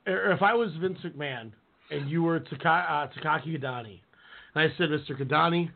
[0.05, 1.51] or if I was Vince McMahon
[1.91, 3.99] and you were Taka, uh, Takaaki Kidani,
[4.53, 5.19] and I said, Mr.
[5.19, 5.69] Kidani,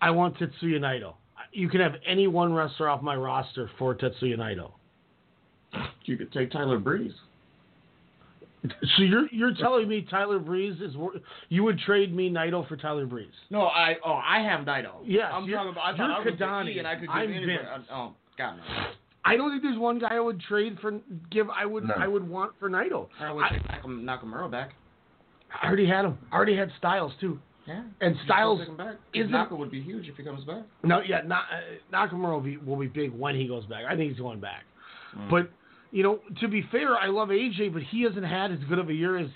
[0.00, 1.14] I want Tetsuya Naito.
[1.52, 4.72] You can have any one wrestler off my roster for Tetsuya Naito.
[6.04, 7.12] You could take Tyler Breeze.
[8.96, 11.14] So you're you're telling me Tyler Breeze is wor-
[11.48, 13.28] you would trade me Naito for Tyler Breeze?
[13.48, 14.90] No, I oh I have Naito.
[15.04, 15.80] Yes, I'm you're- talking about.
[15.84, 16.74] I you're thought I was Kidani.
[16.74, 17.46] Kidani, and I could give I'm anybody.
[17.56, 17.86] Vince.
[17.90, 18.62] uh, oh, got me.
[19.24, 20.98] I don't think there's one guy I would trade for
[21.30, 21.94] give I would No.
[21.96, 23.08] I would want for Naito.
[23.20, 24.70] I would I, take Nakam- Nakamura back.
[25.62, 26.18] I already had him.
[26.32, 27.38] I already had Styles too.
[27.66, 27.82] Yeah.
[28.00, 30.62] And Styles take isn't- Naka would be huge if he comes back.
[30.82, 31.60] No, yeah, not, uh,
[31.92, 33.84] Nakamura will be, will be big when he goes back.
[33.88, 34.64] I think he's going back.
[35.16, 35.30] Mm.
[35.30, 35.50] But
[35.92, 38.88] you know, to be fair, I love AJ, but he hasn't had as good of
[38.90, 39.28] a year as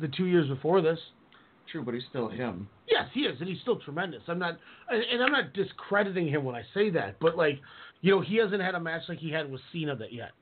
[0.00, 0.98] the two years before this.
[1.70, 2.68] True, but he's still him.
[2.88, 4.22] Yes, he is, and he's still tremendous.
[4.28, 4.56] I'm not,
[4.88, 7.58] and and I'm not discrediting him when I say that, but like,
[8.02, 10.32] you know, he hasn't had a match like he had with Cena that yet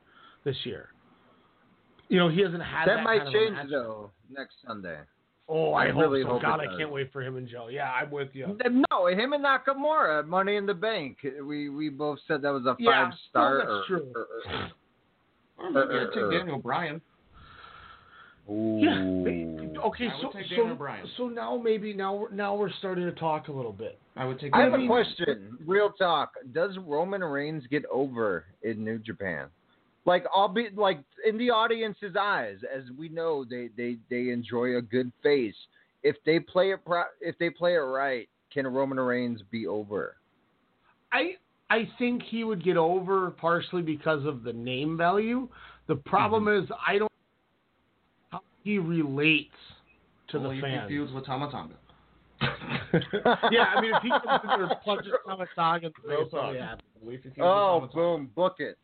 [0.44, 0.88] this year.
[2.08, 3.66] You know, he hasn't had that, That might kind of a change match.
[3.70, 4.98] though next Sunday.
[5.48, 6.28] Oh, I, I hope really so.
[6.28, 7.68] hope it God, I can't wait for him and Joe.
[7.70, 8.56] Yeah, I'm with you.
[8.90, 11.18] No, him and Nakamura, at Money in the Bank.
[11.42, 13.58] We we both said that was a Yeah, five star.
[13.58, 14.12] well, that's true.
[15.58, 17.00] Or maybe Uh, I'd take uh, Daniel Bryan.
[18.48, 19.14] Yeah.
[19.84, 20.78] Okay, so so, Daniel
[21.16, 23.98] so now maybe now we're, now we're starting to talk a little bit.
[24.16, 24.54] I would take.
[24.54, 25.58] I have Daniel a question.
[25.66, 26.32] Real talk.
[26.52, 29.48] Does Roman Reigns get over in New Japan?
[30.06, 34.76] Like, I'll be like in the audience's eyes, as we know, they they they enjoy
[34.76, 35.56] a good face.
[36.02, 40.16] If they play it pro- if they play it right, can Roman Reigns be over?
[41.12, 41.36] I
[41.70, 45.48] I think he would get over partially because of the name value.
[45.86, 46.64] The problem Mm-hmm.
[46.64, 47.13] is I don't how
[48.64, 49.54] he relates
[50.30, 50.88] to Well, the he fans.
[50.88, 51.74] feuds with Tama Tonga.
[53.50, 56.24] yeah, I mean if he comes in there and punches Tama Tonga in the Real
[56.24, 56.68] face, I'll be talk.
[56.68, 56.82] happy.
[57.06, 58.30] If he feuds Oh, with boom!
[58.34, 58.76] Book it,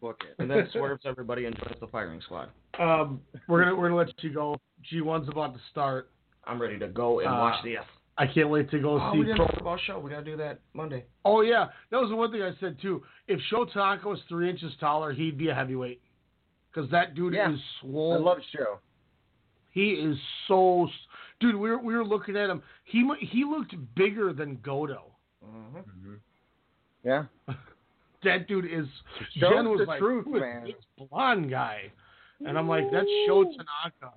[0.00, 0.34] book it.
[0.40, 2.50] And then swerves everybody and joins the firing squad.
[2.78, 4.56] Um, we're gonna we're gonna let you go.
[4.82, 6.10] G one's about to start.
[6.44, 7.84] I'm ready to go and Uh, watch the F.
[8.16, 9.46] I can't wait to go Oh, see we didn't Pro.
[9.46, 9.98] talk about show.
[10.00, 11.04] We gotta do that Monday.
[11.24, 13.02] Oh yeah, that was the one thing I said too.
[13.28, 16.00] If Shotaka was three inches taller, he'd be a heavyweight.
[16.72, 17.52] Because that dude Yeah.
[17.52, 18.20] is I swole.
[18.22, 18.80] love show.
[19.70, 20.16] He is
[20.46, 20.88] so,
[21.40, 21.56] dude.
[21.56, 22.62] We were we were looking at him.
[22.84, 25.02] He he looked bigger than Godo.
[25.44, 26.14] Mm-hmm.
[27.04, 27.24] Yeah.
[28.24, 28.86] That dude is.
[29.38, 31.82] Shows Jen was the like, truth, man." this blonde guy?
[32.44, 34.12] And I'm like, that's Sho Tanaka.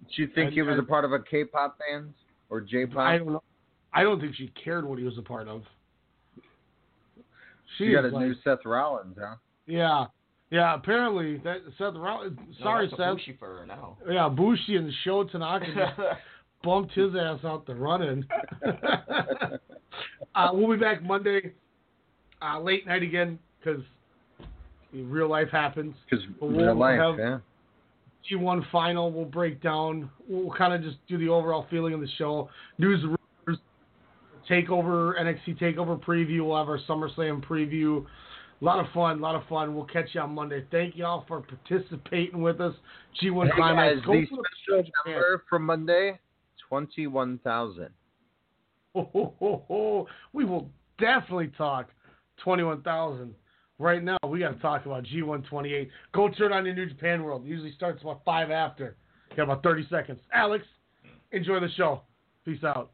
[0.00, 2.14] Do you think And- he was a part of a K-pop band
[2.48, 2.98] or J-pop?
[2.98, 3.42] I don't know.
[3.92, 5.64] I don't think she cared what he was a part of.
[7.76, 9.36] She you got a like, new Seth Rollins, huh?
[9.66, 10.06] yeah,
[10.50, 12.38] Yeah, apparently that Seth Rollins.
[12.62, 13.08] Sorry, no, that's Seth.
[13.08, 13.96] a Bushi for her now.
[14.08, 16.00] Yeah, Bushi and Sho Tanaka just
[16.62, 18.24] bumped his ass out the running.
[20.34, 21.52] uh, we'll be back Monday,
[22.40, 23.82] uh, late night again, because
[24.92, 25.94] real life happens.
[26.08, 27.38] Because real we'll life, have yeah.
[28.30, 29.10] G1 final.
[29.10, 30.10] We'll break down.
[30.28, 32.48] We'll kind of just do the overall feeling of the show.
[32.78, 33.60] News, rumors,
[34.48, 36.46] takeover, NXT takeover preview.
[36.46, 38.06] We'll have our SummerSlam preview.
[38.60, 39.74] A lot of fun, a lot of fun.
[39.74, 40.64] We'll catch you on Monday.
[40.70, 42.74] Thank y'all for participating with us.
[43.22, 43.96] G1 Hey Climax.
[43.96, 44.26] guys, Go the the-
[44.64, 46.18] special number for Monday,
[46.68, 47.90] twenty-one thousand.
[48.94, 50.08] Ho, ho, ho, ho.
[50.32, 51.90] We will definitely talk
[52.42, 53.34] 21,000.
[53.78, 55.90] Right now, we got to talk about G128.
[56.14, 57.44] Go turn on your New Japan World.
[57.44, 58.96] It usually starts about 5 after.
[59.30, 60.18] You got about 30 seconds.
[60.32, 60.64] Alex,
[61.32, 62.00] enjoy the show.
[62.46, 62.92] Peace out.